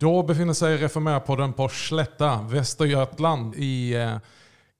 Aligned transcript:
Då 0.00 0.22
befinner 0.22 0.52
sig 0.52 0.76
Reformerpodden 0.76 1.52
på 1.52 1.68
Slätta, 1.68 2.42
Västergötland 2.42 3.54
i 3.56 3.94
eh, 3.94 4.16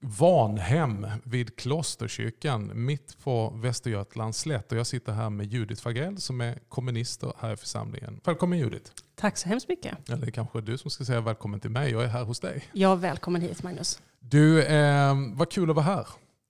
Vanhem 0.00 1.06
vid 1.24 1.56
Klosterkyrkan 1.56 2.70
mitt 2.74 3.18
på 3.24 3.50
Västergötlands 3.50 4.38
slätt. 4.38 4.72
Och 4.72 4.78
jag 4.78 4.86
sitter 4.86 5.12
här 5.12 5.30
med 5.30 5.46
Judith 5.52 5.82
Fagrell 5.82 6.20
som 6.20 6.40
är 6.40 6.58
kommunister 6.68 7.32
här 7.38 7.52
i 7.52 7.56
församlingen. 7.56 8.20
Välkommen 8.24 8.58
Judith. 8.58 8.90
Tack 9.14 9.36
så 9.36 9.48
hemskt 9.48 9.68
mycket. 9.68 10.10
Eller 10.10 10.26
det 10.26 10.32
kanske 10.32 10.60
du 10.60 10.78
som 10.78 10.90
ska 10.90 11.04
säga 11.04 11.20
välkommen 11.20 11.60
till 11.60 11.70
mig. 11.70 11.90
Jag 11.90 12.04
är 12.04 12.08
här 12.08 12.24
hos 12.24 12.40
dig. 12.40 12.64
Ja, 12.72 12.94
välkommen 12.94 13.42
hit 13.42 13.62
Magnus. 13.62 14.02
Du, 14.20 14.62
eh, 14.62 15.14
vad 15.34 15.50
kul 15.50 15.70
att 15.70 15.76
vara 15.76 15.86
här. 15.86 16.06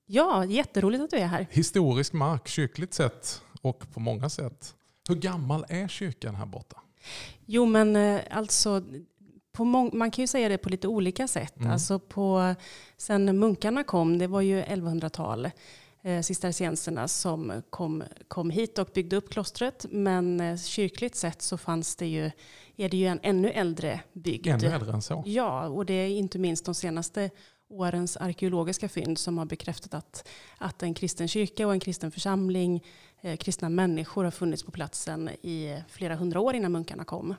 Ja, 0.06 0.44
jätteroligt 0.44 1.02
att 1.02 1.10
du 1.10 1.16
är 1.16 1.26
här. 1.26 1.46
Historisk 1.50 2.12
mark, 2.12 2.48
kyrkligt 2.48 2.94
sett 2.94 3.42
och 3.62 3.92
på 3.94 4.00
många 4.00 4.28
sätt. 4.28 4.74
Hur 5.08 5.14
gammal 5.14 5.64
är 5.68 5.88
kyrkan 5.88 6.34
här 6.34 6.46
borta? 6.46 6.80
Jo, 7.52 7.66
men 7.66 7.96
eh, 7.96 8.20
alltså 8.30 8.82
man 9.92 10.10
kan 10.10 10.22
ju 10.22 10.26
säga 10.26 10.48
det 10.48 10.58
på 10.58 10.68
lite 10.68 10.88
olika 10.88 11.28
sätt. 11.28 11.56
Mm. 11.56 11.72
Alltså 11.72 11.98
på, 11.98 12.54
sen 12.96 13.38
munkarna 13.38 13.84
kom, 13.84 14.18
det 14.18 14.26
var 14.26 14.40
ju 14.40 14.62
1100-tal, 14.62 15.50
eh, 16.02 16.20
cistercienserna 16.20 17.08
som 17.08 17.62
kom, 17.70 18.02
kom 18.28 18.50
hit 18.50 18.78
och 18.78 18.88
byggde 18.94 19.16
upp 19.16 19.30
klostret. 19.30 19.86
Men 19.90 20.40
eh, 20.40 20.56
kyrkligt 20.56 21.16
sett 21.16 21.42
så 21.42 21.58
fanns 21.58 21.96
det 21.96 22.06
ju, 22.06 22.30
är 22.76 22.88
det 22.88 22.96
ju 22.96 23.06
en 23.06 23.20
ännu 23.22 23.50
äldre 23.50 24.00
bygd. 24.12 24.46
Ännu 24.46 24.66
äldre 24.66 24.92
än 24.92 25.02
så? 25.02 25.22
Ja, 25.26 25.68
och 25.68 25.86
det 25.86 25.94
är 25.94 26.08
inte 26.08 26.38
minst 26.38 26.64
de 26.64 26.74
senaste 26.74 27.30
årens 27.70 28.16
arkeologiska 28.16 28.88
fynd 28.88 29.18
som 29.18 29.38
har 29.38 29.44
bekräftat 29.44 29.94
att, 29.94 30.28
att 30.58 30.82
en 30.82 30.94
kristen 30.94 31.28
kyrka 31.28 31.66
och 31.66 31.72
en 31.72 31.80
kristen 31.80 32.10
församling, 32.10 32.84
kristna 33.38 33.68
människor 33.68 34.24
har 34.24 34.30
funnits 34.30 34.62
på 34.62 34.70
platsen 34.70 35.28
i 35.28 35.82
flera 35.88 36.14
hundra 36.14 36.40
år 36.40 36.54
innan 36.54 36.72
munkarna 36.72 37.04
kom. 37.04 37.34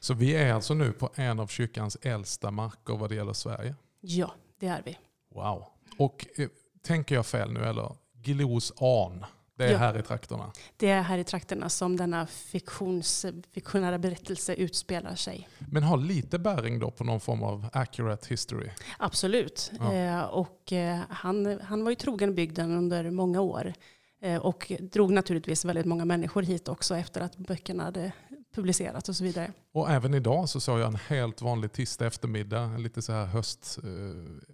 Så 0.00 0.14
vi 0.14 0.36
är 0.36 0.52
alltså 0.52 0.74
nu 0.74 0.92
på 0.92 1.10
en 1.14 1.40
av 1.40 1.46
kyrkans 1.46 1.96
äldsta 2.02 2.50
marker 2.50 2.96
vad 2.96 3.10
det 3.10 3.14
gäller 3.14 3.32
Sverige? 3.32 3.74
Ja, 4.00 4.34
det 4.60 4.66
är 4.66 4.82
vi. 4.84 4.98
Wow. 5.34 5.64
Och 5.98 6.26
eh, 6.36 6.48
tänker 6.82 7.14
jag 7.14 7.26
fel 7.26 7.52
nu 7.52 7.60
eller? 7.64 7.96
Glos 8.22 8.72
an, 8.76 9.24
det 9.56 9.64
är 9.64 9.72
ja. 9.72 9.78
här 9.78 9.98
i 9.98 10.02
trakterna? 10.02 10.52
Det 10.76 10.90
är 10.90 11.02
här 11.02 11.18
i 11.18 11.24
trakterna 11.24 11.68
som 11.68 11.96
denna 11.96 12.26
fiktions, 12.26 13.26
fiktionära 13.52 13.98
berättelse 13.98 14.54
utspelar 14.54 15.14
sig. 15.14 15.48
Men 15.58 15.82
har 15.82 15.96
lite 15.96 16.38
bäring 16.38 16.78
då 16.78 16.90
på 16.90 17.04
någon 17.04 17.20
form 17.20 17.42
av 17.42 17.68
accurate 17.72 18.26
history? 18.28 18.70
Absolut. 18.98 19.72
Ja. 19.78 19.92
Eh, 19.94 20.22
och 20.22 20.72
eh, 20.72 21.00
han, 21.08 21.60
han 21.60 21.84
var 21.84 21.90
ju 21.90 21.96
trogen 21.96 22.34
bygden 22.34 22.72
under 22.72 23.10
många 23.10 23.40
år. 23.40 23.74
Eh, 24.20 24.36
och 24.36 24.72
drog 24.80 25.12
naturligtvis 25.12 25.64
väldigt 25.64 25.86
många 25.86 26.04
människor 26.04 26.42
hit 26.42 26.68
också 26.68 26.96
efter 26.96 27.20
att 27.20 27.36
böckerna 27.36 27.84
hade 27.84 28.12
publicerats 28.54 29.08
och 29.08 29.16
så 29.16 29.24
vidare. 29.24 29.52
Och 29.72 29.90
även 29.90 30.14
idag 30.14 30.48
så 30.48 30.60
såg 30.60 30.80
jag 30.80 30.86
en 30.86 30.98
helt 31.08 31.42
vanlig 31.42 31.72
tisdag 31.72 32.06
eftermiddag, 32.06 32.60
en 32.60 32.82
lite 32.82 33.02
så 33.02 33.12
här 33.12 33.26
höst, 33.26 33.78
eh, 33.82 34.48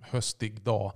höstig 0.00 0.62
dag. 0.62 0.92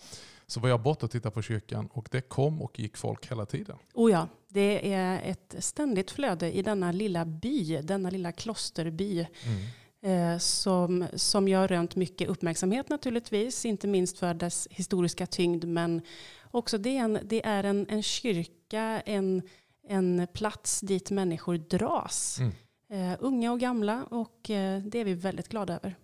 Så 0.46 0.60
var 0.60 0.68
jag 0.68 0.82
borta 0.82 1.06
och 1.06 1.12
tittade 1.12 1.34
på 1.34 1.42
kyrkan 1.42 1.88
och 1.92 2.08
det 2.10 2.20
kom 2.20 2.62
och 2.62 2.78
gick 2.78 2.96
folk 2.96 3.30
hela 3.30 3.46
tiden. 3.46 3.76
Oh 3.94 4.10
ja, 4.10 4.28
det 4.48 4.92
är 4.92 5.20
ett 5.24 5.54
ständigt 5.58 6.10
flöde 6.10 6.52
i 6.52 6.62
denna 6.62 6.92
lilla 6.92 7.24
by, 7.24 7.80
denna 7.82 8.10
lilla 8.10 8.32
klosterby. 8.32 9.18
Mm. 9.18 9.60
Eh, 10.02 10.38
som, 10.38 11.06
som 11.14 11.48
gör 11.48 11.68
rönt 11.68 11.96
mycket 11.96 12.28
uppmärksamhet 12.28 12.88
naturligtvis, 12.88 13.64
inte 13.64 13.86
minst 13.86 14.18
för 14.18 14.34
dess 14.34 14.68
historiska 14.70 15.26
tyngd, 15.26 15.64
men 15.64 16.02
också 16.50 16.78
det 16.78 16.96
är 16.96 17.04
en, 17.04 17.18
det 17.22 17.46
är 17.46 17.64
en, 17.64 17.86
en 17.88 18.02
kyrka, 18.02 19.02
en, 19.06 19.42
en 19.88 20.26
plats 20.34 20.80
dit 20.80 21.10
människor 21.10 21.56
dras. 21.56 22.38
Mm. 22.38 22.52
Uh, 22.92 23.16
unga 23.20 23.52
och 23.52 23.60
gamla 23.60 24.04
och 24.04 24.50
uh, 24.50 24.78
det 24.78 24.98
är 24.98 25.04
vi 25.04 25.14
väldigt 25.14 25.48
glada 25.48 25.74
över. 25.74 25.96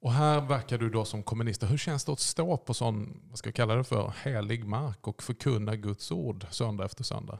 Och 0.00 0.12
här 0.12 0.40
verkar 0.40 0.78
du 0.78 0.90
då 0.90 1.04
som 1.04 1.22
kommunist. 1.22 1.62
Hur 1.62 1.78
känns 1.78 2.04
det 2.04 2.12
att 2.12 2.20
stå 2.20 2.56
på 2.56 2.74
sån, 2.74 3.20
vad 3.28 3.38
ska 3.38 3.48
jag 3.48 3.54
kalla 3.54 3.74
det 3.74 3.84
för, 3.84 4.12
helig 4.24 4.64
mark 4.64 5.08
och 5.08 5.22
förkunna 5.22 5.76
Guds 5.76 6.12
ord 6.12 6.46
söndag 6.50 6.84
efter 6.84 7.04
söndag? 7.04 7.38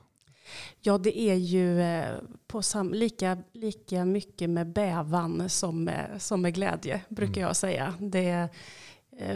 Ja, 0.80 0.98
det 0.98 1.18
är 1.18 1.34
ju 1.34 1.80
eh, 1.80 2.14
på 2.46 2.62
sam, 2.62 2.94
lika, 2.94 3.38
lika 3.52 4.04
mycket 4.04 4.50
med 4.50 4.72
bävan 4.72 5.48
som 5.48 5.84
med, 5.84 6.22
som 6.22 6.42
med 6.42 6.54
glädje, 6.54 7.00
brukar 7.08 7.40
mm. 7.40 7.46
jag 7.46 7.56
säga. 7.56 7.94
Det, 8.00 8.48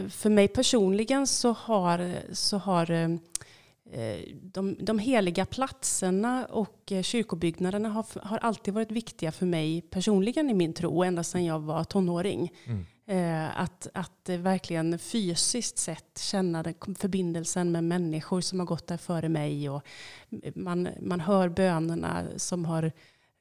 för 0.09 0.29
mig 0.29 0.47
personligen 0.47 1.27
så 1.27 1.51
har, 1.51 2.15
så 2.33 2.57
har 2.57 3.19
Eh, 3.91 4.35
de, 4.41 4.75
de 4.79 4.99
heliga 4.99 5.45
platserna 5.45 6.45
och 6.45 6.91
eh, 6.91 7.01
kyrkobyggnaderna 7.01 7.89
har, 7.89 8.05
har 8.21 8.37
alltid 8.37 8.73
varit 8.73 8.91
viktiga 8.91 9.31
för 9.31 9.45
mig 9.45 9.81
personligen 9.81 10.49
i 10.49 10.53
min 10.53 10.73
tro, 10.73 11.03
ända 11.03 11.23
sedan 11.23 11.45
jag 11.45 11.59
var 11.59 11.83
tonåring. 11.83 12.51
Mm. 12.65 12.85
Eh, 13.09 13.59
att, 13.59 13.87
att 13.93 14.29
verkligen 14.29 14.99
fysiskt 14.99 15.77
sett 15.77 16.17
känna 16.17 16.63
den 16.63 16.95
förbindelsen 16.99 17.71
med 17.71 17.83
människor 17.83 18.41
som 18.41 18.59
har 18.59 18.65
gått 18.65 18.87
där 18.87 18.97
före 18.97 19.29
mig. 19.29 19.69
Och 19.69 19.83
man, 20.55 20.89
man 21.01 21.19
hör 21.19 21.49
bönerna 21.49 22.25
som 22.37 22.65
har 22.65 22.91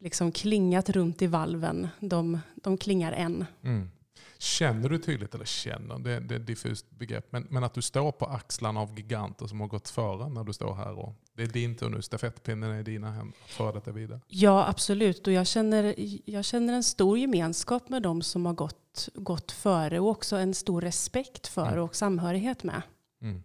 liksom 0.01 0.33
klingat 0.33 0.91
runt 0.91 1.23
i 1.23 1.27
valven. 1.27 1.89
De, 2.01 2.39
de 2.55 2.79
klingar 2.79 3.13
än. 3.13 3.45
Mm. 3.63 3.91
Känner 4.39 4.89
du 4.89 4.99
tydligt, 4.99 5.35
eller 5.35 5.45
känner, 5.45 5.99
det, 5.99 6.21
det 6.21 6.35
är 6.35 6.41
ett 6.41 6.47
diffust 6.47 6.91
begrepp, 6.91 7.33
men, 7.33 7.47
men 7.51 7.65
att 7.65 7.75
du 7.75 7.83
står 7.83 8.13
på 8.13 8.27
axlarna 8.27 8.81
av 8.81 8.99
giganter 8.99 9.47
som 9.47 9.61
har 9.61 9.69
gått 9.69 9.89
före 9.89 10.29
när 10.29 10.45
du 10.45 10.53
står 10.53 10.75
här 10.75 10.99
och 10.99 11.15
det 11.39 11.43
är 11.43 11.47
din 11.47 11.77
tur 11.77 11.89
nu, 11.89 12.03
stafettpinnen 12.03 12.71
är 12.71 12.81
i 12.81 12.83
dina 12.83 13.11
händer, 13.11 13.39
för 13.47 13.73
detta 13.73 13.93
vidare. 13.93 14.21
Ja, 14.29 14.69
absolut. 14.69 15.27
Och 15.27 15.33
jag 15.33 15.47
känner, 15.47 15.95
jag 16.31 16.45
känner 16.45 16.75
en 16.75 16.85
stor 16.85 17.19
gemenskap 17.19 17.89
med 17.89 18.03
de 18.03 18.23
som 18.23 18.47
har 18.47 18.53
gått, 18.53 18.77
gått 19.15 19.53
före 19.53 20.01
och 20.01 20.09
också 20.09 20.37
en 20.37 20.55
stor 20.55 20.81
respekt 20.81 21.47
för 21.47 21.67
mm. 21.67 21.83
och 21.83 21.97
samhörighet 21.97 22.65
med. 22.65 22.83
Mm. 23.23 23.43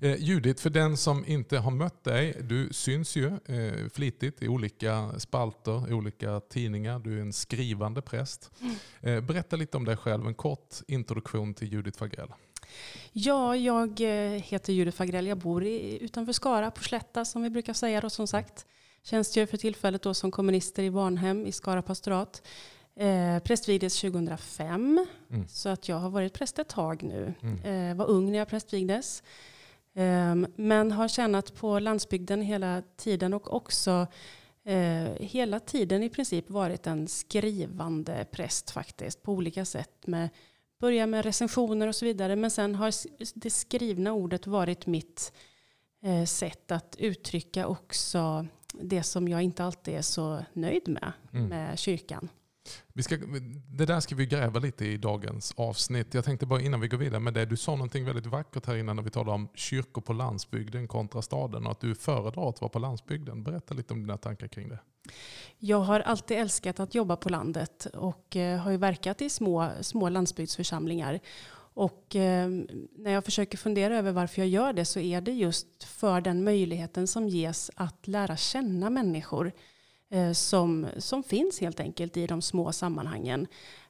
Eh, 0.00 0.16
Judith, 0.16 0.62
för 0.62 0.70
den 0.70 0.96
som 0.96 1.26
inte 1.26 1.58
har 1.58 1.70
mött 1.70 2.04
dig, 2.04 2.36
du 2.42 2.72
syns 2.72 3.16
ju 3.16 3.26
eh, 3.26 3.88
flitigt 3.92 4.42
i 4.42 4.48
olika 4.48 5.12
spalter, 5.18 5.90
i 5.90 5.92
olika 5.92 6.40
tidningar. 6.40 6.98
Du 6.98 7.18
är 7.18 7.20
en 7.20 7.32
skrivande 7.32 8.02
präst. 8.02 8.50
Mm. 8.60 8.76
Eh, 9.00 9.20
berätta 9.24 9.56
lite 9.56 9.76
om 9.76 9.84
dig 9.84 9.96
själv, 9.96 10.26
en 10.26 10.34
kort 10.34 10.74
introduktion 10.88 11.54
till 11.54 11.72
Judith 11.72 11.98
Fagrell. 11.98 12.32
Ja, 13.12 13.56
jag 13.56 14.00
eh, 14.00 14.40
heter 14.42 14.72
Judith 14.72 14.96
Fagrell. 14.96 15.26
Jag 15.26 15.38
bor 15.38 15.64
i, 15.64 15.98
utanför 16.04 16.32
Skara, 16.32 16.70
på 16.70 16.82
Slätta 16.82 17.24
som 17.24 17.42
vi 17.42 17.50
brukar 17.50 17.72
säga. 17.72 18.00
Då, 18.00 18.10
som 18.10 18.26
sagt. 18.26 18.66
Tjänstgör 19.02 19.46
för 19.46 19.56
tillfället 19.56 20.02
då 20.02 20.14
som 20.14 20.30
kommunister 20.30 20.82
i 20.82 20.88
Varnhem 20.88 21.46
i 21.46 21.52
Skara 21.52 21.82
pastorat. 21.82 22.42
Eh, 22.98 23.38
prästvigdes 23.38 24.00
2005, 24.00 25.06
mm. 25.30 25.48
så 25.48 25.68
att 25.68 25.88
jag 25.88 25.96
har 25.96 26.10
varit 26.10 26.32
präst 26.32 26.58
ett 26.58 26.68
tag 26.68 27.02
nu. 27.02 27.34
Mm. 27.42 27.90
Eh, 27.90 27.96
var 27.96 28.06
ung 28.06 28.30
när 28.30 28.38
jag 28.38 28.48
prästvigdes. 28.48 29.22
Ehm, 29.94 30.46
men 30.56 30.92
har 30.92 31.08
tjänat 31.08 31.54
på 31.54 31.78
landsbygden 31.78 32.42
hela 32.42 32.82
tiden 32.96 33.34
och 33.34 33.54
också 33.54 34.06
eh, 34.64 35.12
hela 35.20 35.60
tiden 35.60 36.02
i 36.02 36.10
princip 36.10 36.50
varit 36.50 36.86
en 36.86 37.08
skrivande 37.08 38.26
präst 38.30 38.70
faktiskt 38.70 39.22
på 39.22 39.32
olika 39.32 39.64
sätt. 39.64 40.06
Med, 40.06 40.28
börja 40.78 41.06
med 41.06 41.24
recensioner 41.24 41.88
och 41.88 41.94
så 41.94 42.04
vidare 42.04 42.36
men 42.36 42.50
sen 42.50 42.74
har 42.74 42.92
det 43.34 43.50
skrivna 43.50 44.12
ordet 44.12 44.46
varit 44.46 44.86
mitt 44.86 45.32
eh, 46.02 46.24
sätt 46.24 46.70
att 46.70 46.96
uttrycka 46.98 47.66
också 47.66 48.46
det 48.80 49.02
som 49.02 49.28
jag 49.28 49.42
inte 49.42 49.64
alltid 49.64 49.94
är 49.94 50.02
så 50.02 50.44
nöjd 50.52 50.88
med, 50.88 51.12
mm. 51.32 51.48
med 51.48 51.78
kyrkan. 51.78 52.28
Vi 52.92 53.02
ska, 53.02 53.16
det 53.68 53.86
där 53.86 54.00
ska 54.00 54.14
vi 54.14 54.26
gräva 54.26 54.60
lite 54.60 54.86
i 54.86 54.96
dagens 54.96 55.54
avsnitt. 55.56 56.14
Jag 56.14 56.24
tänkte 56.24 56.46
bara 56.46 56.60
innan 56.60 56.80
vi 56.80 56.88
går 56.88 56.98
vidare 56.98 57.20
med 57.20 57.34
det. 57.34 57.46
Du 57.46 57.56
sa 57.56 57.72
någonting 57.72 58.04
väldigt 58.04 58.26
vackert 58.26 58.66
här 58.66 58.76
innan 58.76 58.96
när 58.96 59.02
vi 59.02 59.10
talade 59.10 59.34
om 59.34 59.48
kyrkor 59.54 60.02
på 60.02 60.12
landsbygden 60.12 60.88
kontra 60.88 61.22
staden 61.22 61.66
och 61.66 61.72
att 61.72 61.80
du 61.80 61.94
föredrar 61.94 62.48
att 62.48 62.60
vara 62.60 62.68
på 62.68 62.78
landsbygden. 62.78 63.42
Berätta 63.42 63.74
lite 63.74 63.94
om 63.94 64.00
dina 64.00 64.16
tankar 64.16 64.48
kring 64.48 64.68
det. 64.68 64.78
Jag 65.58 65.80
har 65.80 66.00
alltid 66.00 66.38
älskat 66.38 66.80
att 66.80 66.94
jobba 66.94 67.16
på 67.16 67.28
landet 67.28 67.86
och 67.94 68.36
eh, 68.36 68.58
har 68.58 68.70
ju 68.70 68.76
verkat 68.76 69.22
i 69.22 69.30
små, 69.30 69.70
små 69.80 70.08
landsbygdsförsamlingar. 70.08 71.20
Och 71.76 72.16
eh, 72.16 72.48
när 72.98 73.10
jag 73.10 73.24
försöker 73.24 73.58
fundera 73.58 73.98
över 73.98 74.12
varför 74.12 74.42
jag 74.42 74.48
gör 74.48 74.72
det 74.72 74.84
så 74.84 75.00
är 75.00 75.20
det 75.20 75.32
just 75.32 75.84
för 75.84 76.20
den 76.20 76.44
möjligheten 76.44 77.06
som 77.06 77.28
ges 77.28 77.70
att 77.74 78.06
lära 78.06 78.36
känna 78.36 78.90
människor 78.90 79.52
som, 80.34 80.86
som 80.98 81.22
finns 81.22 81.60
helt 81.60 81.80
enkelt 81.80 82.16
i 82.16 82.26
de 82.26 82.42
små 82.42 82.72
sammanhangen. 82.72 83.46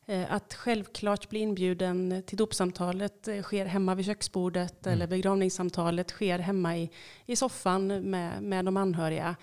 Eh, 0.08 0.32
att 0.32 0.54
självklart 0.54 1.28
bli 1.28 1.38
inbjuden 1.38 2.22
till 2.26 2.38
dopsamtalet 2.38 3.28
eh, 3.28 3.42
sker 3.42 3.66
hemma 3.66 3.94
vid 3.94 4.06
köksbordet 4.06 4.86
mm. 4.86 4.94
eller 4.94 5.06
begravningssamtalet 5.06 6.10
sker 6.10 6.38
hemma 6.38 6.76
i, 6.76 6.90
i 7.26 7.36
soffan 7.36 8.10
med, 8.10 8.42
med 8.42 8.64
de 8.64 8.76
anhöriga. 8.76 9.36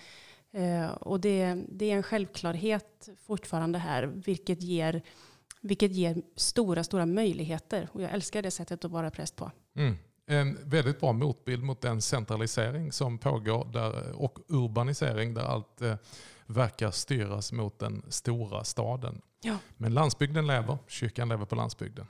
Och 1.00 1.20
det, 1.20 1.64
det 1.68 1.90
är 1.90 1.96
en 1.96 2.02
självklarhet 2.02 3.08
fortfarande 3.26 3.78
här, 3.78 4.02
vilket 4.02 4.62
ger, 4.62 5.02
vilket 5.60 5.92
ger 5.92 6.22
stora, 6.36 6.84
stora 6.84 7.06
möjligheter. 7.06 7.88
Och 7.92 8.02
jag 8.02 8.12
älskar 8.12 8.42
det 8.42 8.50
sättet 8.50 8.84
att 8.84 8.90
vara 8.90 9.10
präst 9.10 9.36
på. 9.36 9.50
Mm. 9.76 9.96
En 10.26 10.58
väldigt 10.70 11.00
bra 11.00 11.12
motbild 11.12 11.62
mot 11.62 11.80
den 11.80 12.02
centralisering 12.02 12.92
som 12.92 13.18
pågår 13.18 13.64
där, 13.72 14.12
och 14.12 14.38
urbanisering 14.48 15.34
där 15.34 15.42
allt 15.42 15.82
verkar 16.46 16.90
styras 16.90 17.52
mot 17.52 17.78
den 17.78 18.02
stora 18.08 18.64
staden. 18.64 19.22
Ja. 19.40 19.58
Men 19.76 19.94
landsbygden 19.94 20.46
lever, 20.46 20.78
kyrkan 20.88 21.28
lever 21.28 21.44
på 21.44 21.54
landsbygden. 21.54 22.06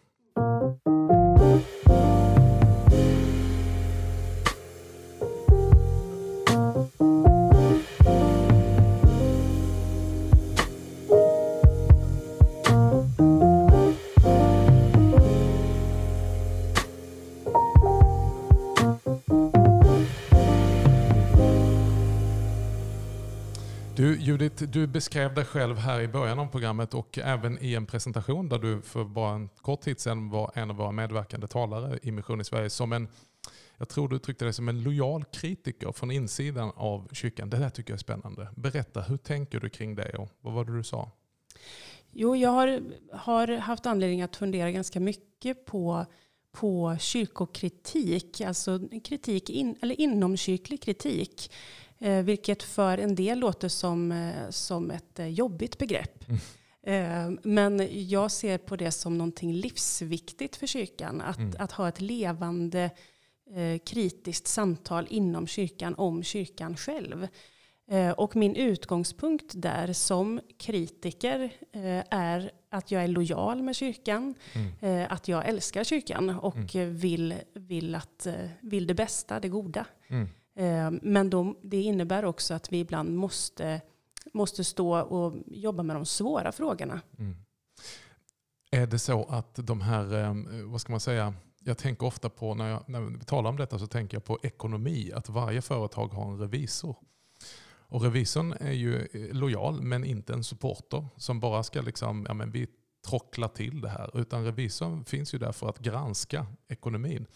Du 24.59 24.67
du 24.67 24.87
beskrev 24.87 25.35
dig 25.35 25.45
själv 25.45 25.77
här 25.77 26.01
i 26.01 26.09
början 26.09 26.39
av 26.39 26.47
programmet 26.47 26.95
och 26.95 27.19
även 27.19 27.59
i 27.61 27.75
en 27.75 27.87
presentation 27.87 28.49
där 28.49 28.59
du 28.59 28.83
för 28.83 29.05
bara 29.05 29.35
en 29.35 29.49
kort 29.49 29.81
tid 29.81 30.01
sedan 30.01 30.31
var 30.31 30.51
en 30.55 30.71
av 30.71 30.77
våra 30.77 30.93
medverkande 30.93 31.47
talare 31.47 31.99
i 32.03 32.11
Mission 32.11 32.41
i 32.41 32.45
Sverige 32.45 32.71
som 32.71 32.93
en, 32.93 33.09
jag 33.77 33.89
tror 33.89 34.09
du 34.09 34.17
uttryckte 34.17 34.45
dig 34.45 34.53
som 34.53 34.69
en 34.69 34.83
lojal 34.83 35.25
kritiker 35.25 35.93
från 35.93 36.11
insidan 36.11 36.73
av 36.77 37.09
kyrkan. 37.13 37.51
Det 37.51 37.57
där 37.57 37.71
tycker 37.71 37.93
jag 37.93 37.97
är 37.97 38.01
spännande. 38.01 38.49
Berätta, 38.57 39.01
hur 39.03 39.17
tänker 39.17 39.61
du 39.61 39.69
kring 39.69 39.95
det 39.95 40.17
och 40.19 40.29
vad 40.41 40.55
var 40.55 40.65
det 40.65 40.77
du 40.77 40.85
sa? 40.85 41.11
Jo, 42.13 42.37
jag 42.37 42.51
har, 42.51 42.83
har 43.13 43.49
haft 43.49 43.87
anledning 43.87 44.23
att 44.23 44.37
fundera 44.37 44.71
ganska 44.71 45.01
mycket 45.01 45.67
på, 45.67 46.07
på 46.55 46.97
kyrkokritik, 47.01 48.41
alltså 48.41 48.81
kritik 49.05 49.51
in, 49.51 49.77
eller 49.83 50.01
inomkyrklig 50.01 50.83
kritik. 50.83 51.51
Eh, 51.99 52.23
vilket 52.23 52.63
för 52.63 52.99
en 52.99 53.15
del 53.15 53.39
låter 53.39 53.69
som, 53.69 54.13
eh, 54.13 54.51
som 54.51 54.91
ett 54.91 55.19
eh, 55.19 55.27
jobbigt 55.27 55.79
begrepp. 55.79 56.25
Mm. 56.29 56.41
Eh, 56.87 57.39
men 57.43 57.89
jag 58.09 58.31
ser 58.31 58.59
på 58.59 58.77
det 58.77 58.91
som 58.91 59.19
någonting 59.19 59.53
livsviktigt 59.53 60.57
för 60.57 60.67
kyrkan. 60.67 61.21
Att, 61.21 61.39
mm. 61.39 61.57
att 61.59 61.73
ha 61.73 61.89
ett 61.89 62.01
levande 62.01 62.91
eh, 63.55 63.79
kritiskt 63.79 64.47
samtal 64.47 65.07
inom 65.11 65.47
kyrkan 65.47 65.95
om 65.95 66.23
kyrkan 66.23 66.77
själv. 66.77 67.29
Eh, 67.91 68.11
och 68.11 68.37
min 68.37 68.57
utgångspunkt 68.57 69.53
där 69.55 69.93
som 69.93 70.41
kritiker 70.59 71.53
är 72.11 72.51
att 72.71 72.91
jag 72.91 73.05
är 73.05 73.09
lojal 73.09 73.63
med 73.63 73.77
kyrkan, 73.77 74.35
mm. 74.53 75.07
att 75.11 75.29
jag 75.29 75.49
älskar 75.49 75.85
kyrkan 75.85 76.31
och 76.31 76.75
mm. 76.75 76.97
vill, 76.97 77.35
vill, 77.55 77.95
att, 77.95 78.27
vill 78.61 78.87
det 78.87 78.95
bästa, 78.95 79.41
det 79.41 79.49
goda. 79.49 79.87
Mm. 80.09 80.29
Eh, 80.57 81.01
men 81.03 81.31
de, 81.31 81.57
det 81.63 81.83
innebär 81.83 82.25
också 82.25 82.55
att 82.55 82.73
vi 82.73 82.79
ibland 82.79 83.17
måste, 83.17 83.81
måste 84.33 84.65
stå 84.65 85.01
och 85.01 85.35
jobba 85.47 85.83
med 85.83 85.97
de 85.97 86.07
svåra 86.07 86.53
frågorna. 86.53 87.01
Mm. 87.19 87.37
Är 88.71 88.87
det 88.87 88.99
så 88.99 89.25
att 89.25 89.55
de 89.55 89.81
här, 89.81 90.23
eh, 90.23 90.35
vad 90.65 90.81
ska 90.81 90.93
man 90.93 91.01
säga, 91.01 91.35
jag 91.61 91.79
tänker 91.79 92.07
ofta 92.07 92.29
på 92.31 92.55
när, 92.55 92.69
jag, 92.69 92.89
när 92.89 93.01
vi 93.01 93.25
talar 93.25 93.51
om 93.51 93.57
detta 93.57 93.79
så 93.79 93.87
tänker 93.87 94.17
jag 94.17 94.25
på 94.25 94.39
ekonomi, 94.43 95.13
att 95.15 95.29
varje 95.29 95.63
företag 95.63 96.09
har 96.09 96.33
en 96.33 96.39
revisor. 96.39 96.97
Och 97.95 98.03
revisorn 98.03 98.55
är 98.61 98.73
ju 98.73 98.97
eh, 98.97 99.35
lojal 99.35 99.83
men 99.83 100.05
inte 100.05 100.33
en 100.33 100.45
supporter 100.45 101.07
som 101.17 101.41
bara 101.41 101.63
ska 101.63 101.83
liksom, 101.83 102.25
ja 102.29 102.35
men 102.35 102.51
vi 102.51 102.67
trocklar 103.07 103.49
till 103.49 103.81
det 103.81 103.89
här. 103.89 104.21
Utan 104.21 104.45
revisorn 104.45 105.05
finns 105.05 105.35
ju 105.35 105.39
där 105.39 105.53
för 105.53 105.69
att 105.69 105.79
granska 105.79 106.47
ekonomin. 106.69 107.27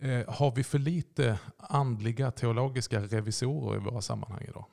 Eh, 0.00 0.34
har 0.34 0.54
vi 0.54 0.64
för 0.64 0.78
lite 0.78 1.38
andliga 1.56 2.30
teologiska 2.30 3.00
revisorer 3.00 3.76
i 3.76 3.78
våra 3.78 4.00
sammanhang 4.00 4.44
idag? 4.48 4.64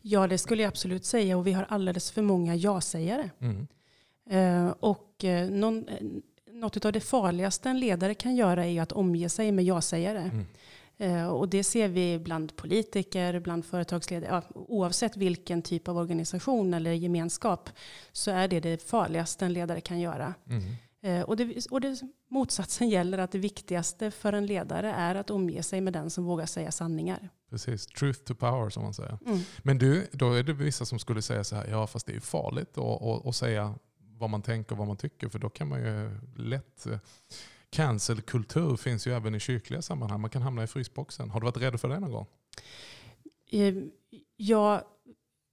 Ja, 0.00 0.26
det 0.26 0.38
skulle 0.38 0.62
jag 0.62 0.68
absolut 0.68 1.04
säga. 1.04 1.36
Och 1.36 1.46
vi 1.46 1.52
har 1.52 1.66
alldeles 1.68 2.10
för 2.10 2.22
många 2.22 2.54
ja-sägare. 2.54 3.30
Mm. 3.38 3.66
Eh, 4.30 4.74
och 4.80 5.24
eh, 5.24 5.50
någon, 5.50 5.88
eh, 5.88 5.96
något 6.52 6.84
av 6.84 6.92
det 6.92 7.00
farligaste 7.00 7.68
en 7.68 7.80
ledare 7.80 8.14
kan 8.14 8.36
göra 8.36 8.66
är 8.66 8.82
att 8.82 8.92
omge 8.92 9.28
sig 9.28 9.52
med 9.52 9.64
ja-sägare. 9.64 10.30
Mm. 10.32 10.46
Eh, 10.98 11.26
och 11.26 11.48
det 11.48 11.64
ser 11.64 11.88
vi 11.88 12.18
bland 12.18 12.56
politiker, 12.56 13.40
bland 13.40 13.64
företagsledare. 13.64 14.30
Ja, 14.30 14.42
oavsett 14.54 15.16
vilken 15.16 15.62
typ 15.62 15.88
av 15.88 15.98
organisation 15.98 16.74
eller 16.74 16.92
gemenskap 16.92 17.70
så 18.12 18.30
är 18.30 18.48
det 18.48 18.60
det 18.60 18.82
farligaste 18.82 19.44
en 19.44 19.52
ledare 19.52 19.80
kan 19.80 20.00
göra. 20.00 20.34
Mm. 20.48 20.62
Eh, 21.02 21.22
och, 21.22 21.36
det, 21.36 21.66
och 21.70 21.80
det, 21.80 22.00
motsatsen 22.30 22.88
gäller 22.88 23.18
att 23.18 23.32
det 23.32 23.38
viktigaste 23.38 24.10
för 24.10 24.32
en 24.32 24.46
ledare 24.46 24.92
är 24.92 25.14
att 25.14 25.30
omge 25.30 25.62
sig 25.62 25.80
med 25.80 25.92
den 25.92 26.10
som 26.10 26.24
vågar 26.24 26.46
säga 26.46 26.72
sanningar. 26.72 27.28
Precis, 27.50 27.86
truth 27.86 28.20
to 28.20 28.34
power 28.34 28.70
som 28.70 28.82
man 28.82 28.94
säger. 28.94 29.18
Mm. 29.26 29.40
Men 29.62 29.78
du, 29.78 30.06
då 30.12 30.32
är 30.32 30.42
det 30.42 30.52
vissa 30.52 30.84
som 30.84 30.98
skulle 30.98 31.22
säga 31.22 31.44
så 31.44 31.56
här, 31.56 31.66
ja 31.66 31.86
fast 31.86 32.06
det 32.06 32.16
är 32.16 32.20
farligt 32.20 32.78
att 33.24 33.36
säga 33.36 33.74
vad 33.98 34.30
man 34.30 34.42
tänker 34.42 34.72
och 34.72 34.78
vad 34.78 34.86
man 34.86 34.96
tycker 34.96 35.28
för 35.28 35.38
då 35.38 35.50
kan 35.50 35.68
man 35.68 35.80
ju 35.80 36.18
lätt 36.36 36.86
eh, 36.86 36.98
Cancelkultur 37.76 38.76
finns 38.76 39.06
ju 39.06 39.12
även 39.12 39.34
i 39.34 39.40
kyrkliga 39.40 39.82
sammanhang. 39.82 40.20
Man 40.20 40.30
kan 40.30 40.42
hamna 40.42 40.64
i 40.64 40.66
frysboxen. 40.66 41.30
Har 41.30 41.40
du 41.40 41.44
varit 41.44 41.56
rädd 41.56 41.80
för 41.80 41.88
det 41.88 42.00
någon 42.00 42.10
gång? 42.10 42.26
Eh, 43.50 43.74
jag 44.36 44.82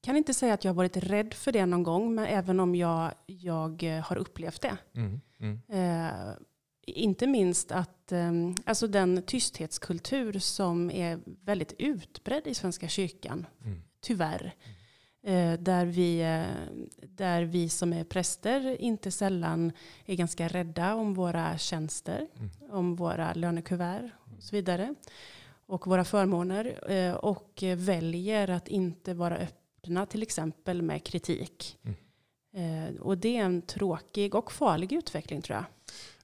kan 0.03 0.15
inte 0.17 0.33
säga 0.33 0.53
att 0.53 0.63
jag 0.63 0.69
har 0.69 0.75
varit 0.75 0.97
rädd 0.97 1.33
för 1.33 1.51
det 1.51 1.65
någon 1.65 1.83
gång, 1.83 2.15
men 2.15 2.25
även 2.25 2.59
om 2.59 2.75
jag, 2.75 3.13
jag 3.25 3.83
har 4.03 4.17
upplevt 4.17 4.61
det. 4.61 4.77
Mm, 4.95 5.21
mm. 5.39 5.61
Eh, 5.69 6.35
inte 6.85 7.27
minst 7.27 7.71
att 7.71 8.11
eh, 8.11 8.31
alltså 8.65 8.87
den 8.87 9.23
tysthetskultur 9.23 10.39
som 10.39 10.91
är 10.91 11.19
väldigt 11.25 11.73
utbredd 11.77 12.47
i 12.47 12.53
Svenska 12.53 12.87
kyrkan, 12.87 13.45
mm. 13.65 13.81
tyvärr. 14.01 14.45
Eh, 14.45 14.82
där, 15.59 15.85
vi, 15.85 16.21
eh, 16.21 16.85
där 17.01 17.43
vi 17.43 17.69
som 17.69 17.93
är 17.93 18.03
präster 18.03 18.81
inte 18.81 19.11
sällan 19.11 19.71
är 20.05 20.15
ganska 20.15 20.47
rädda 20.47 20.95
om 20.95 21.13
våra 21.13 21.57
tjänster, 21.57 22.27
mm. 22.37 22.49
om 22.71 22.95
våra 22.95 23.33
lönekuvert 23.33 24.11
och 24.37 24.43
så 24.43 24.55
vidare. 24.55 24.95
Och 25.65 25.87
våra 25.87 26.03
förmåner. 26.03 26.91
Eh, 26.91 27.13
och 27.13 27.63
väljer 27.77 28.49
att 28.49 28.67
inte 28.67 29.13
vara 29.13 29.35
öppna 29.35 29.57
öppna 29.83 30.05
till 30.05 30.23
exempel 30.23 30.81
med 30.81 31.03
kritik. 31.03 31.77
Mm. 31.83 31.95
Eh, 32.55 33.01
och 33.01 33.17
det 33.17 33.37
är 33.37 33.43
en 33.43 33.61
tråkig 33.61 34.35
och 34.35 34.51
farlig 34.51 34.93
utveckling 34.93 35.41
tror 35.41 35.55
jag. 35.55 35.65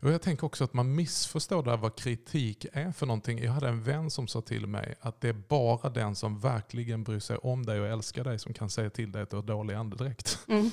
Och 0.01 0.11
jag 0.11 0.21
tänker 0.21 0.45
också 0.45 0.63
att 0.63 0.73
man 0.73 0.95
missförstår 0.95 1.63
där 1.63 1.77
vad 1.77 1.95
kritik 1.95 2.65
är 2.73 2.91
för 2.91 3.05
någonting. 3.05 3.39
Jag 3.39 3.51
hade 3.51 3.67
en 3.69 3.83
vän 3.83 4.09
som 4.09 4.27
sa 4.27 4.41
till 4.41 4.67
mig 4.67 4.95
att 5.01 5.21
det 5.21 5.29
är 5.29 5.33
bara 5.33 5.89
den 5.89 6.15
som 6.15 6.39
verkligen 6.39 7.03
bryr 7.03 7.19
sig 7.19 7.37
om 7.37 7.65
dig 7.65 7.81
och 7.81 7.87
älskar 7.87 8.23
dig 8.23 8.39
som 8.39 8.53
kan 8.53 8.69
säga 8.69 8.89
till 8.89 9.11
dig 9.11 9.21
att 9.21 9.29
du 9.29 9.35
har 9.35 9.43
dålig 9.43 9.75
andedräkt. 9.75 10.39
Mm, 10.47 10.71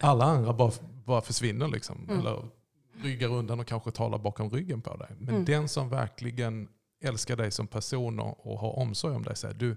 Alla 0.00 0.24
andra 0.24 0.52
bara, 0.52 0.72
bara 1.04 1.20
försvinner 1.20 1.68
liksom. 1.68 2.04
Mm. 2.08 2.20
Eller 2.20 2.48
ryggar 3.02 3.28
undan 3.28 3.60
och 3.60 3.66
kanske 3.66 3.90
talar 3.90 4.18
bakom 4.18 4.50
ryggen 4.50 4.82
på 4.82 4.96
dig. 4.96 5.08
Men 5.18 5.28
mm. 5.28 5.44
den 5.44 5.68
som 5.68 5.88
verkligen 5.88 6.68
älskar 7.00 7.36
dig 7.36 7.50
som 7.50 7.66
person 7.66 8.20
och 8.20 8.58
har 8.58 8.78
omsorg 8.78 9.16
om 9.16 9.22
dig 9.22 9.36
säger 9.36 9.54
du, 9.54 9.76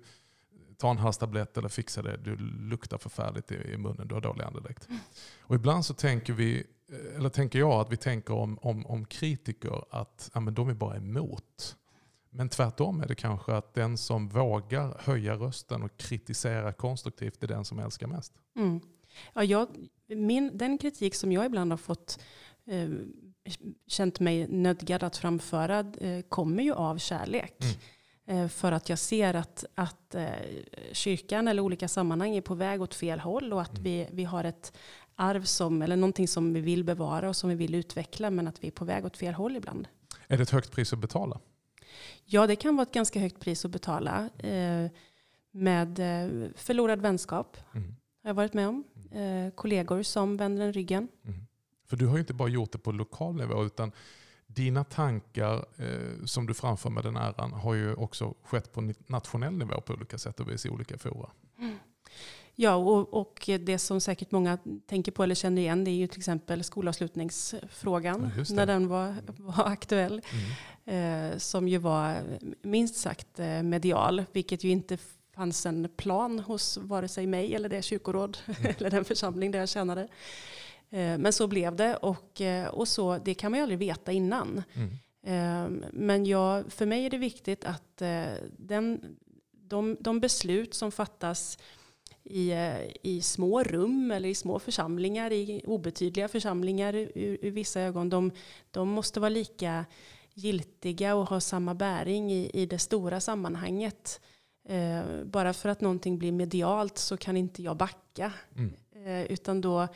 ta 0.79 0.91
en 0.91 0.97
halstablett 0.97 1.57
eller 1.57 1.69
fixa 1.69 2.01
det, 2.01 2.17
du 2.17 2.37
luktar 2.37 2.97
förfärligt 2.97 3.51
i, 3.51 3.77
munnen, 3.77 4.07
du 4.07 4.13
har 4.13 4.21
dålig 4.21 4.43
andedräkt. 4.43 4.89
Mm. 4.89 4.99
Och 5.41 5.55
ibland 5.55 5.85
så 5.85 5.93
tänker 5.93 6.33
vi, 6.33 6.63
eller 7.15 7.29
tänker 7.29 7.59
jag 7.59 7.71
att 7.71 7.91
vi 7.91 7.97
tänker 7.97 8.33
om, 8.33 8.57
om, 8.61 8.85
om 8.85 9.05
kritiker 9.05 9.83
att 9.89 10.31
ja, 10.33 10.39
men 10.39 10.53
de 10.53 10.69
är 10.69 10.73
bara 10.73 10.95
emot. 10.95 11.75
Men 12.29 12.49
tvärtom 12.49 13.01
är 13.01 13.07
det 13.07 13.15
kanske 13.15 13.55
att 13.55 13.73
den 13.73 13.97
som 13.97 14.29
vågar 14.29 14.97
höja 14.99 15.35
rösten 15.35 15.83
och 15.83 15.97
kritisera 15.97 16.73
konstruktivt 16.73 17.43
är 17.43 17.47
den 17.47 17.65
som 17.65 17.79
älskar 17.79 18.07
mest. 18.07 18.33
Mm. 18.55 18.79
Ja, 19.33 19.43
jag, 19.43 19.67
min, 20.07 20.57
den 20.57 20.77
kritik 20.77 21.15
som 21.15 21.31
jag 21.31 21.45
ibland 21.45 21.71
har 21.71 21.77
fått 21.77 22.19
eh, 22.65 22.89
känt 23.87 24.19
mig 24.19 24.47
nödgad 24.47 25.03
att 25.03 25.17
framföra 25.17 25.79
eh, 25.79 26.21
kommer 26.21 26.63
ju 26.63 26.73
av 26.73 26.97
kärlek. 26.97 27.63
Mm. 27.63 27.75
Eh, 28.29 28.47
för 28.47 28.71
att 28.71 28.89
jag 28.89 28.99
ser 28.99 29.33
att, 29.33 29.65
att 29.75 30.15
eh, 30.15 30.29
kyrkan 30.91 31.47
eller 31.47 31.61
olika 31.61 31.87
sammanhang 31.87 32.35
är 32.35 32.41
på 32.41 32.55
väg 32.55 32.81
åt 32.81 32.93
fel 32.93 33.19
håll 33.19 33.53
och 33.53 33.61
att 33.61 33.77
mm. 33.77 33.83
vi, 33.83 34.07
vi 34.11 34.23
har 34.23 34.43
ett 34.43 34.73
arv 35.15 35.43
som, 35.43 35.81
eller 35.81 35.95
någonting 35.95 36.27
som 36.27 36.53
vi 36.53 36.61
vill 36.61 36.83
bevara 36.83 37.29
och 37.29 37.35
som 37.35 37.49
vi 37.49 37.55
vill 37.55 37.75
utveckla 37.75 38.29
men 38.29 38.47
att 38.47 38.63
vi 38.63 38.67
är 38.67 38.71
på 38.71 38.85
väg 38.85 39.05
åt 39.05 39.17
fel 39.17 39.33
håll 39.33 39.55
ibland. 39.55 39.87
Är 40.27 40.37
det 40.37 40.43
ett 40.43 40.49
högt 40.49 40.71
pris 40.71 40.93
att 40.93 40.99
betala? 40.99 41.39
Ja, 42.25 42.47
det 42.47 42.55
kan 42.55 42.75
vara 42.75 42.87
ett 42.87 42.93
ganska 42.93 43.19
högt 43.19 43.39
pris 43.39 43.65
att 43.65 43.71
betala. 43.71 44.29
Eh, 44.37 44.91
med 45.51 45.97
förlorad 46.55 47.01
vänskap 47.01 47.57
mm. 47.73 47.95
har 48.23 48.29
jag 48.29 48.33
varit 48.33 48.53
med 48.53 48.67
om. 48.67 48.83
Mm. 49.11 49.51
kollegor 49.51 50.03
som 50.03 50.37
vänder 50.37 50.65
en 50.65 50.73
ryggen. 50.73 51.07
Mm. 51.25 51.39
För 51.85 51.97
du 51.97 52.07
har 52.07 52.13
ju 52.13 52.19
inte 52.19 52.33
bara 52.33 52.49
gjort 52.49 52.71
det 52.71 52.77
på 52.77 52.91
lokal 52.91 53.35
nivå 53.35 53.65
utan 53.65 53.91
dina 54.55 54.83
tankar 54.83 55.65
eh, 55.77 56.25
som 56.25 56.45
du 56.45 56.53
framför 56.53 56.89
med 56.89 57.03
den 57.03 57.17
äran 57.17 57.53
har 57.53 57.73
ju 57.73 57.93
också 57.93 58.33
skett 58.43 58.73
på 58.73 58.93
nationell 59.07 59.53
nivå 59.53 59.81
på 59.81 59.93
olika 59.93 60.17
sätt 60.17 60.39
och 60.39 60.49
vis 60.49 60.65
i 60.65 60.69
olika 60.69 60.97
fora. 60.97 61.29
Mm. 61.59 61.79
Ja, 62.55 62.75
och, 62.75 63.13
och, 63.13 63.49
det 63.59 63.79
som 63.79 64.01
säkert 64.01 64.31
många 64.31 64.57
tänker 64.87 65.11
på 65.11 65.23
eller 65.23 65.35
känner 65.35 65.61
igen 65.61 65.83
det 65.83 65.91
är 65.91 65.95
ju 65.95 66.07
till 66.07 66.19
exempel 66.19 66.63
skolavslutningsfrågan 66.63 68.31
ja, 68.37 68.43
när 68.55 68.65
den 68.65 68.87
var, 68.87 69.15
var 69.37 69.67
aktuell. 69.67 70.21
Mm. 70.85 71.31
Eh, 71.31 71.37
som 71.37 71.67
ju 71.67 71.77
var 71.77 72.17
minst 72.61 72.95
sagt 72.95 73.39
eh, 73.39 73.63
medial, 73.63 74.23
vilket 74.31 74.63
ju 74.63 74.69
inte 74.69 74.97
fanns 75.35 75.65
en 75.65 75.89
plan 75.97 76.39
hos 76.39 76.77
vare 76.77 77.07
sig 77.07 77.27
mig 77.27 77.55
eller 77.55 77.69
det 77.69 77.81
kyrkoråd 77.81 78.37
mm. 78.45 78.73
eller 78.77 78.89
den 78.89 79.05
församling 79.05 79.51
där 79.51 79.59
jag 79.59 79.69
tjänade. 79.69 80.07
Eh, 80.89 81.17
men 81.17 81.33
så 81.33 81.47
blev 81.47 81.75
det 81.75 81.95
och, 81.95 82.41
eh, 82.41 82.67
och 82.67 82.87
så, 82.87 83.17
det 83.17 83.33
kan 83.33 83.51
man 83.51 83.57
ju 83.57 83.61
aldrig 83.61 83.79
veta 83.79 84.11
innan. 84.11 84.63
Mm. 84.73 84.89
Eh, 85.23 85.89
Men 85.91 86.25
jag, 86.25 86.71
för 86.71 86.85
mig 86.85 87.05
är 87.05 87.09
det 87.09 87.17
viktigt 87.17 87.65
att 87.65 88.01
eh, 88.01 88.25
den, 88.57 89.17
de, 89.51 89.97
de 89.99 90.19
beslut 90.19 90.73
som 90.73 90.91
fattas 90.91 91.57
i, 92.23 92.53
i 93.01 93.21
små 93.21 93.63
rum 93.63 94.11
eller 94.11 94.29
i 94.29 94.35
små 94.35 94.59
församlingar, 94.59 95.31
i 95.31 95.61
obetydliga 95.65 96.27
församlingar 96.27 96.95
ur, 96.95 97.37
ur 97.41 97.51
vissa 97.51 97.81
ögon, 97.81 98.09
de, 98.09 98.31
de 98.71 98.89
måste 98.89 99.19
vara 99.19 99.29
lika 99.29 99.85
giltiga 100.33 101.15
och 101.15 101.29
ha 101.29 101.39
samma 101.39 101.75
bäring 101.75 102.31
i, 102.31 102.49
i 102.53 102.65
det 102.65 102.79
stora 102.79 103.19
sammanhanget. 103.19 104.21
Eh, 104.69 105.01
bara 105.25 105.53
för 105.53 105.69
att 105.69 105.81
någonting 105.81 106.17
blir 106.17 106.31
medialt 106.31 106.97
så 106.97 107.17
kan 107.17 107.37
inte 107.37 107.63
jag 107.63 107.77
backa. 107.77 108.33
Mm. 108.55 108.73
Eh, 109.05 109.31
utan 109.31 109.61
då 109.61 109.87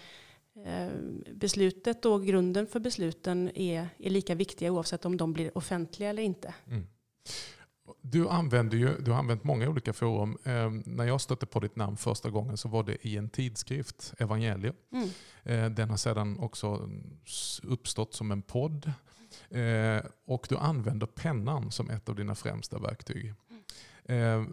beslutet 1.33 2.05
och 2.05 2.25
grunden 2.25 2.67
för 2.67 2.79
besluten 2.79 3.51
är, 3.55 3.89
är 3.97 4.09
lika 4.09 4.35
viktiga 4.35 4.71
oavsett 4.71 5.05
om 5.05 5.17
de 5.17 5.33
blir 5.33 5.57
offentliga 5.57 6.09
eller 6.09 6.23
inte. 6.23 6.53
Mm. 6.67 6.87
Du, 8.01 8.29
använder 8.29 8.77
ju, 8.77 8.97
du 8.99 9.11
har 9.11 9.19
använt 9.19 9.43
många 9.43 9.69
olika 9.69 9.93
forum. 9.93 10.37
Eh, 10.43 10.69
när 10.85 11.05
jag 11.05 11.21
stötte 11.21 11.45
på 11.45 11.59
ditt 11.59 11.75
namn 11.75 11.97
första 11.97 12.29
gången 12.29 12.57
så 12.57 12.69
var 12.69 12.83
det 12.83 13.07
i 13.07 13.17
en 13.17 13.29
tidskrift, 13.29 14.13
Evangelium. 14.17 14.75
Mm. 14.91 15.09
Eh, 15.43 15.69
den 15.69 15.89
har 15.89 15.97
sedan 15.97 16.39
också 16.39 16.89
uppstått 17.63 18.13
som 18.13 18.31
en 18.31 18.41
podd. 18.41 18.91
Eh, 19.49 20.03
och 20.25 20.45
du 20.49 20.57
använder 20.57 21.07
pennan 21.07 21.71
som 21.71 21.89
ett 21.89 22.09
av 22.09 22.15
dina 22.15 22.35
främsta 22.35 22.79
verktyg. 22.79 23.33
Eh, 24.05 24.43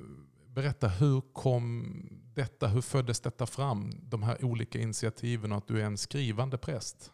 berätta, 0.54 0.88
hur 0.88 1.21
kom 1.33 1.87
detta, 2.35 2.66
hur 2.69 2.80
föddes 2.80 3.21
detta 3.21 3.47
fram? 3.47 3.92
De 4.02 4.23
här 4.23 4.45
olika 4.45 4.78
initiativen 4.80 5.52
och 5.52 5.59
att 5.59 5.69
du 5.69 5.80
är 5.80 5.85
en 5.85 5.99
skrivande 5.99 6.59
präst. 6.59 7.11